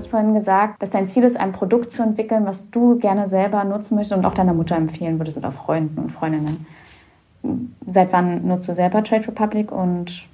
Hast 0.00 0.10
vorhin 0.10 0.34
gesagt, 0.34 0.82
dass 0.82 0.90
dein 0.90 1.08
Ziel 1.08 1.24
ist, 1.24 1.38
ein 1.38 1.52
Produkt 1.52 1.92
zu 1.92 2.02
entwickeln, 2.02 2.46
was 2.46 2.70
du 2.70 2.98
gerne 2.98 3.28
selber 3.28 3.64
nutzen 3.64 3.94
möchtest 3.94 4.18
und 4.18 4.24
auch 4.24 4.34
deiner 4.34 4.54
Mutter 4.54 4.76
empfehlen 4.76 5.18
würdest 5.18 5.36
oder 5.36 5.52
Freunden 5.52 5.98
und 6.00 6.10
Freundinnen. 6.10 6.66
Seit 7.86 8.12
wann 8.12 8.46
nutzt 8.46 8.68
du 8.68 8.74
selber 8.74 9.02
Trade 9.02 9.28
Republic 9.28 9.72
und 9.72 10.24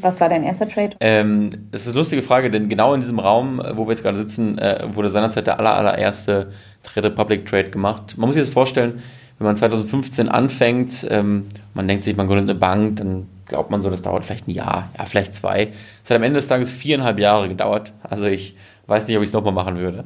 was 0.00 0.20
war 0.20 0.28
dein 0.28 0.44
erster 0.44 0.68
Trade? 0.68 0.96
Ähm, 1.00 1.50
das 1.70 1.82
ist 1.82 1.88
eine 1.88 1.98
lustige 1.98 2.22
Frage, 2.22 2.50
denn 2.50 2.68
genau 2.68 2.92
in 2.94 3.00
diesem 3.00 3.18
Raum, 3.18 3.62
wo 3.74 3.86
wir 3.86 3.92
jetzt 3.92 4.02
gerade 4.02 4.18
sitzen, 4.18 4.58
äh, 4.58 4.86
wurde 4.92 5.08
seinerzeit 5.08 5.46
der 5.46 5.58
aller, 5.58 5.74
allererste 5.74 6.52
Trade 6.82 7.08
Republic 7.08 7.46
Trade 7.46 7.70
gemacht. 7.70 8.18
Man 8.18 8.28
muss 8.28 8.34
sich 8.34 8.44
das 8.44 8.52
vorstellen, 8.52 9.02
wenn 9.38 9.46
man 9.46 9.56
2015 9.56 10.28
anfängt, 10.28 11.06
ähm, 11.10 11.46
man 11.74 11.88
denkt 11.88 12.04
sich, 12.04 12.16
man 12.16 12.26
gründet 12.26 12.50
eine 12.50 12.58
Bank, 12.58 12.96
dann 12.96 13.26
glaubt 13.46 13.70
man 13.70 13.82
so, 13.82 13.90
das 13.90 14.02
dauert 14.02 14.24
vielleicht 14.24 14.48
ein 14.48 14.52
Jahr, 14.52 14.90
ja, 14.98 15.04
vielleicht 15.04 15.34
zwei. 15.34 15.72
Es 16.04 16.10
hat 16.10 16.16
am 16.16 16.22
Ende 16.22 16.36
des 16.36 16.48
Tages 16.48 16.70
viereinhalb 16.70 17.18
Jahre 17.18 17.48
gedauert. 17.48 17.92
Also 18.02 18.26
ich 18.26 18.56
weiß 18.86 19.06
nicht, 19.08 19.16
ob 19.16 19.22
ich 19.22 19.28
es 19.28 19.32
nochmal 19.32 19.52
machen 19.52 19.78
würde. 19.78 20.04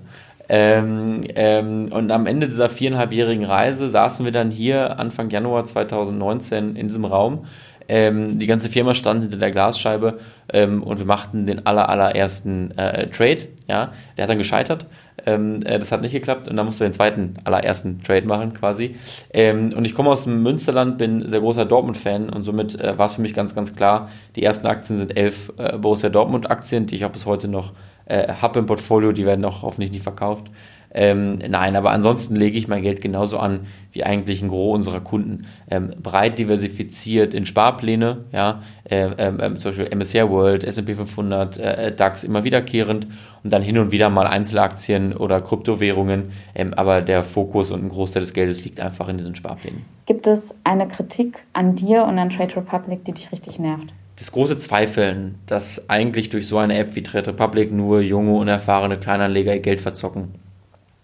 Ähm, 0.49 1.23
ähm, 1.35 1.89
und 1.91 2.11
am 2.11 2.27
Ende 2.27 2.47
dieser 2.47 2.69
viereinhalbjährigen 2.69 3.45
Reise 3.45 3.89
saßen 3.89 4.25
wir 4.25 4.33
dann 4.33 4.51
hier 4.51 4.99
Anfang 4.99 5.29
Januar 5.31 5.65
2019 5.65 6.77
in 6.77 6.87
diesem 6.87 7.05
Raum. 7.05 7.47
Ähm, 7.89 8.39
die 8.39 8.47
ganze 8.47 8.69
Firma 8.69 8.95
stand 8.95 9.23
hinter 9.23 9.39
der 9.39 9.53
Glasscheibe 9.53 10.19
ähm, 10.53 10.83
und 10.83 10.99
wir 10.99 11.07
machten 11.07 11.47
den 11.47 11.67
aller, 11.67 11.89
allerersten 11.89 12.77
äh, 12.77 13.09
Trade. 13.09 13.49
Ja, 13.69 13.93
der 14.17 14.25
hat 14.25 14.31
dann 14.31 14.39
gescheitert. 14.39 14.87
Ähm, 15.25 15.63
äh, 15.65 15.79
das 15.79 15.93
hat 15.93 16.03
nicht 16.03 16.13
geklappt 16.13 16.49
und 16.49 16.57
dann 16.57 16.67
mussten 16.67 16.81
wir 16.81 16.89
den 16.89 16.93
zweiten 16.93 17.35
allerersten 17.45 18.03
Trade 18.03 18.27
machen 18.27 18.55
quasi. 18.55 18.97
Ähm, 19.33 19.73
und 19.77 19.85
ich 19.85 19.95
komme 19.95 20.11
aus 20.11 20.25
dem 20.25 20.43
Münsterland, 20.43 20.99
bin 20.99 21.29
sehr 21.29 21.41
großer 21.41 21.65
Dortmund-Fan 21.65 22.29
und 22.29 22.45
somit 22.45 22.79
äh, 22.81 22.99
war 22.99 23.07
es 23.07 23.15
für 23.15 23.23
mich 23.23 23.35
ganz, 23.35 23.55
ganz 23.55 23.75
klar, 23.75 24.11
die 24.35 24.43
ersten 24.43 24.67
Aktien 24.67 24.99
sind 24.99 25.17
elf 25.17 25.53
äh, 25.57 25.79
Borussia 25.79 26.09
Dortmund-Aktien, 26.09 26.87
die 26.87 26.97
ich 26.97 27.05
auch 27.05 27.11
bis 27.11 27.27
heute 27.27 27.49
noch 27.49 27.73
äh, 28.07 28.35
habe 28.35 28.59
im 28.59 28.67
Portfolio, 28.67 29.13
die 29.13 29.27
werden 29.27 29.45
auch 29.45 29.63
hoffentlich 29.63 29.91
nie 29.91 30.01
verkauft. 30.01 30.51
Ähm, 30.99 31.39
nein, 31.47 31.77
aber 31.77 31.91
ansonsten 31.91 32.37
lege 32.37 32.57
ich 32.59 32.69
mein 32.69 32.83
Geld 32.83 33.03
genauso 33.03 33.39
an 33.39 33.67
wie 33.93 34.03
eigentlich 34.03 34.41
ein 34.43 34.49
Gros 34.49 34.77
unserer 34.77 35.01
Kunden. 35.01 35.47
Ähm, 35.71 35.91
breit 36.03 36.39
diversifiziert 36.39 37.35
in 37.35 37.45
Sparpläne, 37.45 38.25
ja, 38.33 38.63
äh, 38.89 39.05
äh, 39.05 39.55
zum 39.57 39.71
Beispiel 39.71 39.95
MSCI 39.95 40.29
World, 40.31 40.65
S&P 40.65 40.95
500, 40.95 41.59
äh, 41.59 41.95
DAX 41.95 42.25
immer 42.25 42.45
wiederkehrend 42.45 43.07
und 43.45 43.53
dann 43.53 43.63
hin 43.63 43.77
und 43.77 43.93
wieder 43.93 44.09
mal 44.09 44.27
Einzelaktien 44.27 45.15
oder 45.15 45.43
Kryptowährungen. 45.43 46.33
Ähm, 46.55 46.73
aber 46.73 47.03
der 47.03 47.23
Fokus 47.23 47.71
und 47.73 47.85
ein 47.85 47.89
Großteil 47.91 48.23
des 48.23 48.33
Geldes 48.33 48.65
liegt 48.65 48.81
einfach 48.81 49.09
in 49.09 49.19
diesen 49.19 49.35
Sparplänen. 49.35 49.83
Gibt 50.07 50.27
es 50.27 50.55
eine 50.65 50.89
Kritik 50.89 51.39
an 51.53 51.75
dir 51.75 52.05
und 52.05 52.19
an 52.19 52.31
Trade 52.31 52.57
Republic, 52.57 53.05
die 53.05 53.13
dich 53.13 53.31
richtig 53.33 53.59
nervt? 53.59 53.93
Das 54.19 54.33
große 54.33 54.59
Zweifeln, 54.59 55.37
dass 55.47 55.91
eigentlich 55.91 56.31
durch 56.31 56.49
so 56.49 56.59
eine 56.59 56.79
App 56.79 56.95
wie 56.95 57.03
Trade 57.03 57.29
Republic 57.29 57.71
nur 57.71 58.01
junge, 58.01 58.33
unerfahrene 58.33 58.99
Kleinanleger 58.99 59.55
ihr 59.55 59.61
Geld 59.61 59.81
verzocken. 59.81 60.29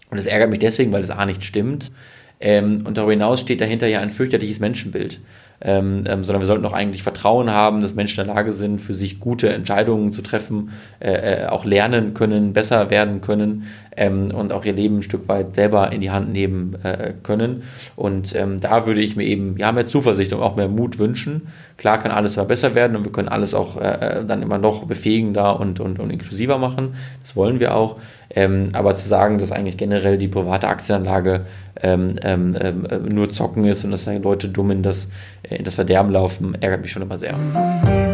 Und 0.09 0.17
das 0.17 0.25
ärgert 0.25 0.49
mich 0.49 0.59
deswegen, 0.59 0.91
weil 0.91 1.01
es 1.01 1.09
A 1.09 1.25
nicht 1.25 1.43
stimmt. 1.43 1.91
Ähm, 2.39 2.85
und 2.85 2.97
darüber 2.97 3.13
hinaus 3.13 3.39
steht 3.39 3.61
dahinter 3.61 3.87
ja 3.87 3.99
ein 3.99 4.09
fürchterliches 4.09 4.59
Menschenbild. 4.59 5.19
Ähm, 5.65 6.03
ähm, 6.07 6.23
sondern 6.23 6.41
wir 6.41 6.45
sollten 6.45 6.65
auch 6.65 6.73
eigentlich 6.73 7.03
Vertrauen 7.03 7.49
haben, 7.49 7.79
dass 7.79 7.95
Menschen 7.95 8.19
in 8.19 8.27
der 8.27 8.35
Lage 8.35 8.51
sind, 8.51 8.81
für 8.81 8.93
sich 8.93 9.21
gute 9.21 9.47
Entscheidungen 9.47 10.11
zu 10.11 10.21
treffen, 10.21 10.71
äh, 10.99 11.43
äh, 11.43 11.47
auch 11.47 11.63
lernen 11.63 12.13
können, 12.13 12.51
besser 12.51 12.89
werden 12.89 13.21
können 13.21 13.65
ähm, 13.95 14.31
und 14.31 14.51
auch 14.51 14.65
ihr 14.65 14.73
Leben 14.73 14.97
ein 14.97 15.03
Stück 15.03 15.29
weit 15.29 15.55
selber 15.55 15.91
in 15.93 16.01
die 16.01 16.11
Hand 16.11 16.33
nehmen 16.33 16.75
äh, 16.83 17.13
können. 17.23 17.63
Und 17.95 18.35
ähm, 18.35 18.59
da 18.59 18.85
würde 18.87 19.01
ich 19.01 19.15
mir 19.15 19.23
eben 19.23 19.57
ja 19.57 19.71
mehr 19.71 19.87
Zuversicht 19.87 20.33
und 20.33 20.41
auch 20.41 20.57
mehr 20.57 20.67
Mut 20.67 20.99
wünschen. 20.99 21.47
Klar 21.77 21.99
kann 21.99 22.11
alles 22.11 22.35
immer 22.35 22.45
besser 22.45 22.75
werden 22.75 22.97
und 22.97 23.05
wir 23.05 23.11
können 23.11 23.29
alles 23.29 23.53
auch 23.53 23.79
äh, 23.79 24.19
äh 24.19 24.25
dann 24.25 24.41
immer 24.41 24.57
noch 24.57 24.85
befähigender 24.85 25.59
und, 25.59 25.79
und, 25.79 25.99
und 25.99 26.09
inklusiver 26.09 26.57
machen. 26.57 26.95
Das 27.21 27.35
wollen 27.35 27.59
wir 27.59 27.75
auch. 27.75 27.97
Ähm, 28.35 28.69
aber 28.73 28.95
zu 28.95 29.07
sagen, 29.07 29.37
dass 29.37 29.51
eigentlich 29.51 29.77
generell 29.77 30.17
die 30.17 30.27
private 30.27 30.67
Aktienanlage 30.67 31.45
ähm, 31.81 32.15
ähm, 32.23 32.57
ähm 32.59 33.05
nur 33.05 33.29
zocken 33.29 33.65
ist 33.65 33.83
und 33.83 33.91
dass 33.91 34.05
Leute 34.05 34.49
dumm 34.49 34.71
in 34.71 34.83
das, 34.83 35.09
äh, 35.43 35.57
in 35.57 35.63
das 35.63 35.75
Verderben 35.75 36.11
laufen, 36.11 36.57
ärgert 36.59 36.81
mich 36.81 36.91
schon 36.91 37.03
immer 37.03 37.17
sehr. 37.17 37.35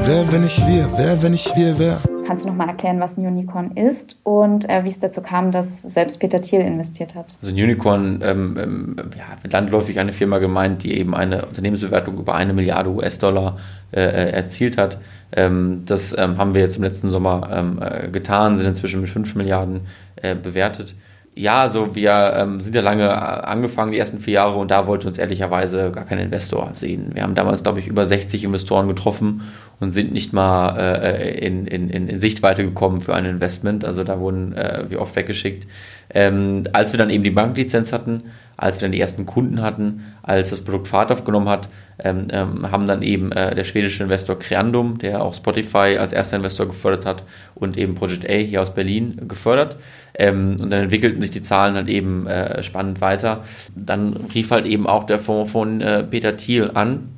Wer, 0.03 0.31
wenn 0.31 0.41
nicht 0.41 0.67
wir? 0.67 0.89
Wer, 0.97 1.21
wenn 1.23 1.31
nicht 1.31 1.55
wir, 1.55 1.79
wer? 1.79 2.01
Kannst 2.29 2.45
du 2.45 2.49
noch 2.49 2.55
mal 2.55 2.67
erklären, 2.67 2.99
was 2.99 3.17
ein 3.17 3.25
Unicorn 3.25 3.71
ist 3.71 4.19
und 4.21 4.69
äh, 4.69 4.83
wie 4.83 4.89
es 4.89 4.99
dazu 4.99 5.19
kam, 5.19 5.51
dass 5.51 5.81
selbst 5.81 6.19
Peter 6.19 6.39
Thiel 6.39 6.61
investiert 6.61 7.15
hat? 7.15 7.25
Also 7.41 7.51
ein 7.51 7.59
Unicorn, 7.59 8.19
ähm, 8.23 8.55
ähm, 8.61 8.95
ja, 9.17 9.49
landläufig 9.49 9.97
eine 9.97 10.13
Firma 10.13 10.37
gemeint, 10.37 10.83
die 10.83 10.95
eben 10.95 11.15
eine 11.15 11.47
Unternehmensbewertung 11.47 12.19
über 12.19 12.35
eine 12.35 12.53
Milliarde 12.53 12.91
US-Dollar 12.91 13.57
äh, 13.89 14.29
erzielt 14.29 14.77
hat. 14.77 14.99
Ähm, 15.31 15.85
das 15.87 16.15
ähm, 16.15 16.37
haben 16.37 16.53
wir 16.53 16.61
jetzt 16.61 16.75
im 16.77 16.83
letzten 16.83 17.09
Sommer 17.09 17.49
ähm, 17.51 17.79
äh, 17.81 18.09
getan, 18.09 18.57
sind 18.57 18.67
inzwischen 18.67 19.01
mit 19.01 19.09
5 19.09 19.33
Milliarden 19.33 19.87
äh, 20.17 20.35
bewertet. 20.35 20.93
Ja, 21.33 21.61
also 21.61 21.95
wir 21.95 22.33
ähm, 22.35 22.59
sind 22.59 22.75
ja 22.75 22.81
lange 22.81 23.05
äh, 23.05 23.11
angefangen, 23.11 23.91
die 23.91 23.97
ersten 23.97 24.19
vier 24.19 24.33
Jahre, 24.33 24.57
und 24.57 24.69
da 24.69 24.85
wollte 24.85 25.07
uns 25.07 25.17
ehrlicherweise 25.17 25.89
gar 25.91 26.03
kein 26.03 26.19
Investor 26.19 26.71
sehen. 26.73 27.11
Wir 27.13 27.23
haben 27.23 27.33
damals, 27.33 27.63
glaube 27.63 27.79
ich, 27.79 27.87
über 27.87 28.05
60 28.05 28.43
Investoren 28.43 28.87
getroffen 28.87 29.41
und 29.79 29.91
sind 29.91 30.11
nicht 30.11 30.33
mal 30.33 30.77
äh, 30.77 31.45
in, 31.45 31.65
in, 31.65 31.89
in 31.89 32.19
Sichtweite 32.19 32.63
gekommen 32.63 33.01
für 33.01 33.15
ein 33.15 33.25
Investment. 33.25 33.85
Also 33.85 34.03
da 34.03 34.19
wurden 34.19 34.53
äh, 34.53 34.85
wir 34.89 35.01
oft 35.01 35.15
weggeschickt. 35.15 35.67
Ähm, 36.11 36.65
als 36.73 36.91
wir 36.91 36.97
dann 36.97 37.09
eben 37.09 37.23
die 37.23 37.31
Banklizenz 37.31 37.93
hatten, 37.93 38.23
als 38.57 38.77
wir 38.77 38.87
dann 38.87 38.91
die 38.91 38.99
ersten 38.99 39.25
Kunden 39.25 39.61
hatten, 39.61 40.03
als 40.21 40.49
das 40.49 40.61
Produkt 40.61 40.89
Fahrt 40.89 41.11
aufgenommen 41.11 41.47
hat, 41.47 41.69
ähm, 41.99 42.27
ähm, 42.31 42.71
haben 42.71 42.87
dann 42.87 43.01
eben 43.01 43.31
äh, 43.31 43.55
der 43.55 43.63
schwedische 43.63 44.03
Investor 44.03 44.37
Creandum, 44.37 44.97
der 44.97 45.23
auch 45.23 45.33
Spotify 45.33 45.97
als 45.97 46.11
erster 46.11 46.37
Investor 46.37 46.65
gefördert 46.65 47.05
hat, 47.05 47.23
und 47.55 47.77
eben 47.77 47.95
Project 47.95 48.29
A 48.29 48.33
hier 48.33 48.61
aus 48.61 48.73
Berlin 48.73 49.21
gefördert. 49.27 49.77
Ähm, 50.13 50.57
und 50.59 50.69
dann 50.71 50.83
entwickelten 50.83 51.21
sich 51.21 51.31
die 51.31 51.41
Zahlen 51.41 51.75
halt 51.75 51.87
eben 51.87 52.27
äh, 52.27 52.61
spannend 52.63 52.99
weiter. 52.99 53.45
Dann 53.75 54.13
rief 54.33 54.51
halt 54.51 54.65
eben 54.65 54.87
auch 54.87 55.05
der 55.05 55.19
Fonds 55.19 55.51
von 55.51 55.79
äh, 55.79 56.03
Peter 56.03 56.35
Thiel 56.35 56.71
an 56.73 57.09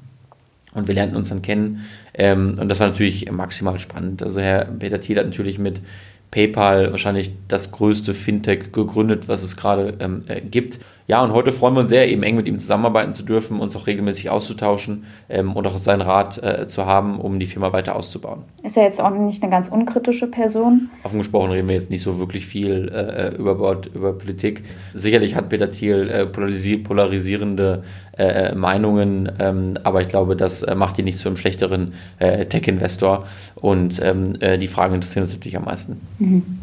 und 0.74 0.88
wir 0.88 0.96
lernten 0.96 1.16
uns 1.16 1.30
dann 1.30 1.42
kennen. 1.42 1.86
Ähm, 2.22 2.60
und 2.60 2.70
das 2.70 2.80
war 2.80 2.88
natürlich 2.88 3.32
maximal 3.32 3.80
spannend. 3.80 4.22
Also 4.22 4.42
Herr 4.42 4.66
Peter 4.66 5.02
Thiel 5.02 5.18
hat 5.18 5.26
natürlich 5.26 5.58
mit 5.58 5.82
PayPal 6.30 6.92
wahrscheinlich 6.92 7.32
das 7.48 7.72
größte 7.72 8.14
Fintech 8.14 8.72
gegründet, 8.72 9.28
was 9.28 9.42
es 9.42 9.58
gerade 9.58 9.96
ähm, 10.00 10.24
äh, 10.28 10.40
gibt. 10.40 10.78
Ja, 11.08 11.24
und 11.24 11.34
heute 11.34 11.52
freuen 11.52 11.76
wir 11.76 11.82
uns 11.82 11.90
sehr, 11.90 12.10
eben 12.10 12.24
eng 12.24 12.36
mit 12.36 12.48
ihm 12.48 12.60
zusammenarbeiten 12.60 13.14
zu 13.14 13.24
dürfen, 13.24 13.60
uns 13.60 13.76
auch 13.76 13.88
regelmäßig 13.88 14.30
auszutauschen 14.30 15.06
ähm, 15.30 15.54
und 15.54 15.68
auch 15.68 15.78
seinen 15.78 16.02
Rat 16.02 16.42
äh, 16.42 16.68
zu 16.68 16.86
haben, 16.86 17.20
um 17.20 17.40
die 17.40 17.48
Firma 17.48 17.74
weiter 17.74 17.96
auszubauen. 17.96 18.44
Ist 18.64 18.78
er 18.78 18.84
jetzt 18.84 19.02
auch 19.02 19.10
nicht 19.10 19.44
eine 19.44 19.52
ganz 19.52 19.68
unkritische 19.68 20.28
Person? 20.28 20.90
Offen 21.04 21.18
gesprochen 21.18 21.52
reden 21.52 21.68
wir 21.68 21.76
jetzt 21.76 21.90
nicht 21.90 22.04
so 22.04 22.20
wirklich 22.20 22.46
viel 22.46 22.90
äh, 22.94 23.36
über, 23.36 23.82
über 23.94 24.14
Politik. 24.14 24.64
Sicherlich 24.94 25.36
hat 25.36 25.50
Peter 25.50 25.70
Thiel 25.70 26.10
äh, 26.10 26.26
polarisi 26.26 26.78
polarisierende 26.78 27.84
äh, 28.18 28.54
Meinungen, 28.54 29.32
ähm, 29.40 29.78
aber 29.84 30.02
ich 30.02 30.08
glaube, 30.08 30.36
das 30.36 30.64
äh, 30.64 30.76
macht 30.76 31.00
ihn 31.00 31.06
nicht 31.06 31.18
zu 31.18 31.30
einem 31.30 31.38
schlechteren 31.38 31.94
äh, 32.20 32.46
Tech-Investor 32.46 33.26
und 33.56 34.02
ähm, 34.04 34.38
die 34.60 34.68
Fragen 34.68 34.96
interessieren 34.96 35.24
uns 35.24 35.34
natürlich 35.34 35.58
am 35.58 35.66
meisten. 35.66 36.02
Mhm. 36.20 36.61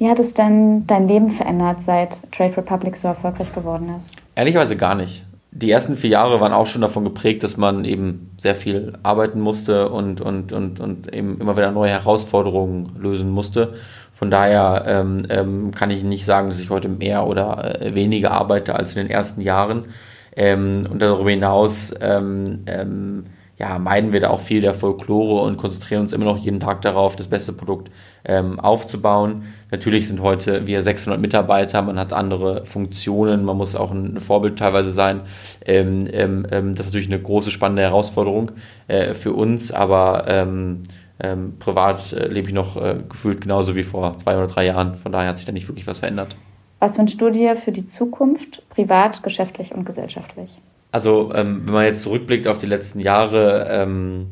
Wie 0.00 0.08
hat 0.08 0.18
es 0.18 0.32
denn 0.32 0.86
dein 0.86 1.08
Leben 1.08 1.28
verändert, 1.28 1.82
seit 1.82 2.32
Trade 2.32 2.56
Republic 2.56 2.96
so 2.96 3.08
erfolgreich 3.08 3.54
geworden 3.54 3.94
ist? 3.98 4.14
Ehrlicherweise 4.34 4.74
gar 4.74 4.94
nicht. 4.94 5.26
Die 5.50 5.70
ersten 5.70 5.94
vier 5.94 6.08
Jahre 6.08 6.40
waren 6.40 6.54
auch 6.54 6.66
schon 6.66 6.80
davon 6.80 7.04
geprägt, 7.04 7.42
dass 7.42 7.58
man 7.58 7.84
eben 7.84 8.30
sehr 8.38 8.54
viel 8.54 8.94
arbeiten 9.02 9.40
musste 9.40 9.90
und, 9.90 10.22
und, 10.22 10.54
und, 10.54 10.80
und 10.80 11.12
eben 11.12 11.38
immer 11.38 11.54
wieder 11.54 11.70
neue 11.70 11.90
Herausforderungen 11.90 12.96
lösen 12.98 13.28
musste. 13.28 13.74
Von 14.10 14.30
daher 14.30 14.84
ähm, 14.86 15.26
ähm, 15.28 15.70
kann 15.72 15.90
ich 15.90 16.02
nicht 16.02 16.24
sagen, 16.24 16.48
dass 16.48 16.60
ich 16.60 16.70
heute 16.70 16.88
mehr 16.88 17.26
oder 17.26 17.82
äh, 17.82 17.94
weniger 17.94 18.30
arbeite 18.30 18.76
als 18.76 18.96
in 18.96 19.02
den 19.02 19.10
ersten 19.10 19.42
Jahren. 19.42 19.88
Ähm, 20.34 20.88
und 20.90 21.02
darüber 21.02 21.28
hinaus 21.28 21.92
ähm, 22.00 22.60
ähm, 22.64 23.24
ja, 23.60 23.78
meiden 23.78 24.12
wir 24.14 24.20
da 24.20 24.30
auch 24.30 24.40
viel 24.40 24.62
der 24.62 24.72
Folklore 24.72 25.42
und 25.42 25.58
konzentrieren 25.58 26.00
uns 26.00 26.14
immer 26.14 26.24
noch 26.24 26.38
jeden 26.38 26.60
Tag 26.60 26.80
darauf, 26.80 27.14
das 27.14 27.28
beste 27.28 27.52
Produkt 27.52 27.90
ähm, 28.24 28.58
aufzubauen. 28.58 29.44
Natürlich 29.70 30.08
sind 30.08 30.22
heute 30.22 30.66
wir 30.66 30.82
600 30.82 31.20
Mitarbeiter, 31.20 31.82
man 31.82 31.98
hat 31.98 32.14
andere 32.14 32.64
Funktionen, 32.64 33.44
man 33.44 33.58
muss 33.58 33.76
auch 33.76 33.90
ein 33.90 34.18
Vorbild 34.18 34.58
teilweise 34.58 34.90
sein. 34.90 35.20
Ähm, 35.66 36.08
ähm, 36.10 36.46
ähm, 36.50 36.74
das 36.74 36.86
ist 36.86 36.92
natürlich 36.92 37.12
eine 37.12 37.20
große, 37.20 37.50
spannende 37.50 37.82
Herausforderung 37.82 38.52
äh, 38.88 39.12
für 39.12 39.34
uns, 39.34 39.70
aber 39.70 40.24
ähm, 40.26 40.82
ähm, 41.22 41.58
privat 41.58 42.14
äh, 42.14 42.28
lebe 42.28 42.48
ich 42.48 42.54
noch 42.54 42.82
äh, 42.82 42.96
gefühlt 43.06 43.42
genauso 43.42 43.76
wie 43.76 43.82
vor 43.82 44.16
zwei 44.16 44.38
oder 44.38 44.46
drei 44.46 44.64
Jahren. 44.64 44.96
Von 44.96 45.12
daher 45.12 45.28
hat 45.28 45.36
sich 45.36 45.44
da 45.44 45.52
nicht 45.52 45.68
wirklich 45.68 45.86
was 45.86 45.98
verändert. 45.98 46.34
Was 46.78 46.98
wünschst 46.98 47.20
du 47.20 47.28
dir 47.28 47.56
für 47.56 47.72
die 47.72 47.84
Zukunft, 47.84 48.66
privat, 48.70 49.22
geschäftlich 49.22 49.74
und 49.74 49.84
gesellschaftlich? 49.84 50.50
Also, 50.92 51.32
ähm, 51.34 51.62
wenn 51.64 51.74
man 51.74 51.84
jetzt 51.84 52.02
zurückblickt 52.02 52.48
auf 52.48 52.58
die 52.58 52.66
letzten 52.66 53.00
Jahre, 53.00 53.68
ähm, 53.70 54.26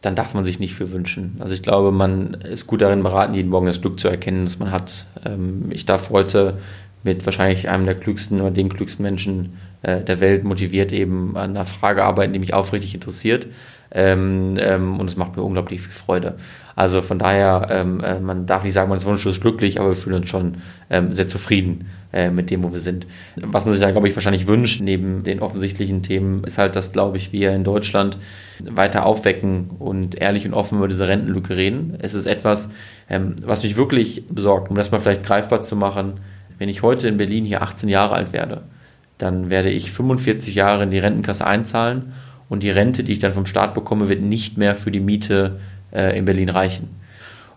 dann 0.00 0.14
darf 0.14 0.34
man 0.34 0.44
sich 0.44 0.60
nicht 0.60 0.74
viel 0.74 0.92
wünschen. 0.92 1.36
Also 1.40 1.52
ich 1.52 1.62
glaube, 1.62 1.90
man 1.90 2.34
ist 2.34 2.66
gut 2.66 2.80
darin 2.80 3.02
beraten, 3.02 3.34
jeden 3.34 3.50
Morgen 3.50 3.66
das 3.66 3.80
Glück 3.80 3.98
zu 3.98 4.08
erkennen, 4.08 4.44
das 4.44 4.58
man 4.58 4.70
hat. 4.70 5.06
Ähm, 5.24 5.66
ich 5.70 5.84
darf 5.84 6.10
heute 6.10 6.58
mit 7.02 7.24
wahrscheinlich 7.26 7.68
einem 7.68 7.84
der 7.84 7.94
klügsten 7.94 8.40
oder 8.40 8.50
den 8.50 8.68
klügsten 8.68 9.02
Menschen 9.02 9.56
äh, 9.82 10.02
der 10.02 10.20
Welt 10.20 10.44
motiviert 10.44 10.92
eben 10.92 11.36
an 11.36 11.50
einer 11.50 11.64
Frage 11.64 12.04
arbeiten, 12.04 12.32
die 12.32 12.38
mich 12.38 12.54
aufrichtig 12.54 12.94
interessiert. 12.94 13.46
Ähm, 13.90 14.56
ähm, 14.58 14.98
und 15.00 15.08
es 15.08 15.16
macht 15.16 15.36
mir 15.36 15.42
unglaublich 15.42 15.80
viel 15.80 15.92
Freude. 15.92 16.36
Also 16.74 17.02
von 17.02 17.18
daher, 17.18 17.68
ähm, 17.70 18.00
äh, 18.00 18.20
man 18.20 18.46
darf 18.46 18.64
nicht 18.64 18.74
sagen, 18.74 18.88
man 18.88 18.98
ist 18.98 19.06
wunschlos 19.06 19.40
glücklich, 19.40 19.80
aber 19.80 19.90
wir 19.90 19.96
fühlen 19.96 20.16
uns 20.16 20.28
schon 20.28 20.58
ähm, 20.90 21.12
sehr 21.12 21.28
zufrieden 21.28 21.86
äh, 22.12 22.30
mit 22.30 22.50
dem, 22.50 22.62
wo 22.62 22.72
wir 22.72 22.80
sind. 22.80 23.06
Was 23.36 23.64
man 23.64 23.74
sich 23.74 23.82
da, 23.82 23.90
glaube 23.90 24.08
ich, 24.08 24.16
wahrscheinlich 24.16 24.46
wünscht, 24.46 24.80
neben 24.80 25.24
den 25.24 25.40
offensichtlichen 25.40 26.02
Themen, 26.02 26.44
ist 26.44 26.58
halt, 26.58 26.76
dass, 26.76 26.92
glaube 26.92 27.16
ich, 27.16 27.32
wir 27.32 27.52
in 27.52 27.64
Deutschland 27.64 28.18
weiter 28.60 29.06
aufwecken 29.06 29.70
und 29.78 30.20
ehrlich 30.20 30.46
und 30.46 30.54
offen 30.54 30.78
über 30.78 30.88
diese 30.88 31.08
Rentenlücke 31.08 31.56
reden. 31.56 31.96
Es 32.00 32.14
ist 32.14 32.26
etwas, 32.26 32.70
ähm, 33.08 33.36
was 33.44 33.62
mich 33.62 33.76
wirklich 33.76 34.24
besorgt, 34.28 34.70
um 34.70 34.76
das 34.76 34.90
mal 34.90 35.00
vielleicht 35.00 35.24
greifbar 35.24 35.62
zu 35.62 35.76
machen. 35.76 36.14
Wenn 36.58 36.68
ich 36.68 36.82
heute 36.82 37.08
in 37.08 37.16
Berlin 37.16 37.44
hier 37.44 37.62
18 37.62 37.88
Jahre 37.88 38.14
alt 38.14 38.32
werde, 38.32 38.62
dann 39.18 39.50
werde 39.50 39.70
ich 39.70 39.92
45 39.92 40.54
Jahre 40.54 40.84
in 40.84 40.90
die 40.90 40.98
Rentenkasse 40.98 41.46
einzahlen 41.46 42.12
und 42.48 42.62
die 42.62 42.70
Rente, 42.70 43.02
die 43.04 43.12
ich 43.12 43.18
dann 43.18 43.32
vom 43.32 43.46
Staat 43.46 43.74
bekomme, 43.74 44.08
wird 44.08 44.22
nicht 44.22 44.56
mehr 44.56 44.74
für 44.74 44.90
die 44.90 45.00
Miete 45.00 45.58
äh, 45.92 46.16
in 46.16 46.24
Berlin 46.24 46.48
reichen. 46.48 46.88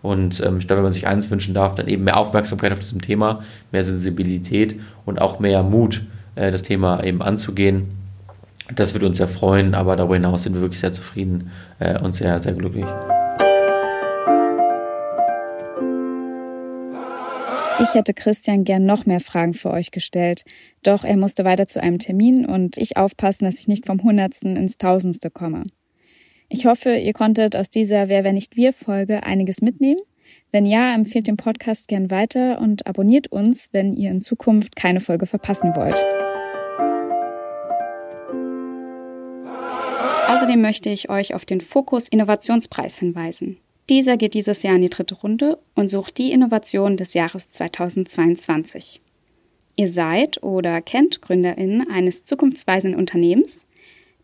Und 0.02 0.40
ähm, 0.40 0.58
ich 0.58 0.66
glaube, 0.66 0.78
wenn 0.78 0.84
man 0.84 0.92
sich 0.92 1.06
eins 1.06 1.30
wünschen 1.30 1.54
darf, 1.54 1.74
dann 1.74 1.88
eben 1.88 2.04
mehr 2.04 2.16
Aufmerksamkeit 2.16 2.72
auf 2.72 2.78
diesem 2.78 3.00
Thema, 3.00 3.42
mehr 3.72 3.84
Sensibilität 3.84 4.80
und 5.04 5.20
auch 5.20 5.40
mehr 5.40 5.62
Mut, 5.62 6.02
äh, 6.34 6.50
das 6.50 6.62
Thema 6.62 7.02
eben 7.04 7.22
anzugehen. 7.22 7.88
Das 8.74 8.94
würde 8.94 9.06
uns 9.06 9.18
sehr 9.18 9.28
freuen, 9.28 9.74
aber 9.74 9.96
darüber 9.96 10.14
hinaus 10.14 10.44
sind 10.44 10.54
wir 10.54 10.60
wirklich 10.60 10.80
sehr 10.80 10.92
zufrieden 10.92 11.50
äh, 11.80 11.98
und 11.98 12.14
sehr, 12.14 12.40
sehr 12.40 12.52
glücklich. 12.52 12.86
Ich 17.82 17.94
hätte 17.94 18.12
Christian 18.12 18.64
gern 18.64 18.84
noch 18.84 19.06
mehr 19.06 19.20
Fragen 19.20 19.54
für 19.54 19.70
euch 19.70 19.90
gestellt, 19.90 20.44
doch 20.82 21.02
er 21.02 21.16
musste 21.16 21.44
weiter 21.46 21.66
zu 21.66 21.82
einem 21.82 21.98
Termin 21.98 22.44
und 22.44 22.76
ich 22.76 22.98
aufpassen, 22.98 23.46
dass 23.46 23.58
ich 23.58 23.68
nicht 23.68 23.86
vom 23.86 24.02
Hundertsten 24.02 24.54
ins 24.56 24.76
Tausendste 24.76 25.30
komme. 25.30 25.62
Ich 26.52 26.66
hoffe, 26.66 26.96
ihr 26.96 27.12
konntet 27.12 27.54
aus 27.54 27.70
dieser 27.70 28.08
Wer, 28.08 28.24
wer 28.24 28.32
nicht 28.32 28.56
wir 28.56 28.72
Folge 28.72 29.22
einiges 29.22 29.62
mitnehmen. 29.62 30.00
Wenn 30.50 30.66
ja, 30.66 30.92
empfehlt 30.92 31.28
den 31.28 31.36
Podcast 31.36 31.86
gern 31.86 32.10
weiter 32.10 32.60
und 32.60 32.88
abonniert 32.88 33.28
uns, 33.28 33.68
wenn 33.70 33.94
ihr 33.94 34.10
in 34.10 34.20
Zukunft 34.20 34.74
keine 34.74 35.00
Folge 35.00 35.26
verpassen 35.26 35.76
wollt. 35.76 36.04
Außerdem 40.28 40.60
möchte 40.60 40.90
ich 40.90 41.08
euch 41.08 41.34
auf 41.34 41.44
den 41.44 41.60
Fokus 41.60 42.08
Innovationspreis 42.08 42.98
hinweisen. 42.98 43.58
Dieser 43.88 44.16
geht 44.16 44.34
dieses 44.34 44.64
Jahr 44.64 44.74
in 44.74 44.82
die 44.82 44.90
dritte 44.90 45.14
Runde 45.14 45.56
und 45.76 45.86
sucht 45.86 46.18
die 46.18 46.32
Innovation 46.32 46.96
des 46.96 47.14
Jahres 47.14 47.48
2022. 47.52 49.00
Ihr 49.76 49.88
seid 49.88 50.42
oder 50.42 50.82
kennt 50.82 51.22
GründerInnen 51.22 51.88
eines 51.88 52.24
zukunftsweisenden 52.24 52.98
Unternehmens? 52.98 53.66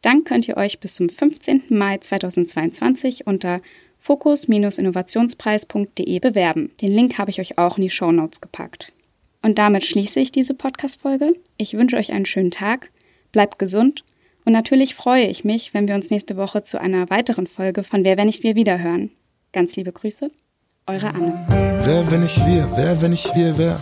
Dann 0.07 0.23
könnt 0.23 0.47
ihr 0.47 0.57
euch 0.57 0.79
bis 0.79 0.95
zum 0.95 1.09
15. 1.09 1.65
Mai 1.69 1.99
2022 1.99 3.27
unter 3.27 3.61
fokus-innovationspreis.de 3.99 6.21
bewerben. 6.21 6.71
Den 6.81 6.93
Link 6.93 7.19
habe 7.19 7.33
ich 7.33 7.41
euch 7.41 7.59
auch 7.59 7.77
in 7.77 7.83
die 7.83 7.91
Show 7.91 8.13
Notes 8.13 8.41
gepackt. 8.41 8.93
Und 9.43 9.59
damit 9.59 9.85
schließe 9.85 10.21
ich 10.21 10.31
diese 10.31 10.55
Podcast-Folge. 10.55 11.35
Ich 11.57 11.75
wünsche 11.75 11.97
euch 11.97 12.13
einen 12.13 12.25
schönen 12.25 12.53
Tag, 12.53 12.93
bleibt 13.33 13.59
gesund 13.59 14.05
und 14.45 14.53
natürlich 14.53 14.95
freue 14.95 15.27
ich 15.27 15.43
mich, 15.43 15.75
wenn 15.75 15.89
wir 15.89 15.97
uns 15.97 16.11
nächste 16.11 16.37
Woche 16.37 16.63
zu 16.63 16.81
einer 16.81 17.11
weiteren 17.11 17.49
Folge 17.49 17.83
von 17.83 18.05
Wer, 18.05 18.17
wenn 18.17 18.27
nicht 18.27 18.45
wir 18.45 18.55
wiederhören. 18.55 19.11
Ganz 19.53 19.75
liebe 19.75 19.91
Grüße, 19.91 20.31
eure 20.87 21.09
Anne. 21.09 21.81
Wer, 21.83 22.09
wenn 22.13 22.21
nicht 22.21 22.47
wir, 22.47 22.71
wer, 22.77 23.03
wenn 23.03 23.11
nicht 23.11 23.35
wir, 23.35 23.59
wer? 23.59 23.81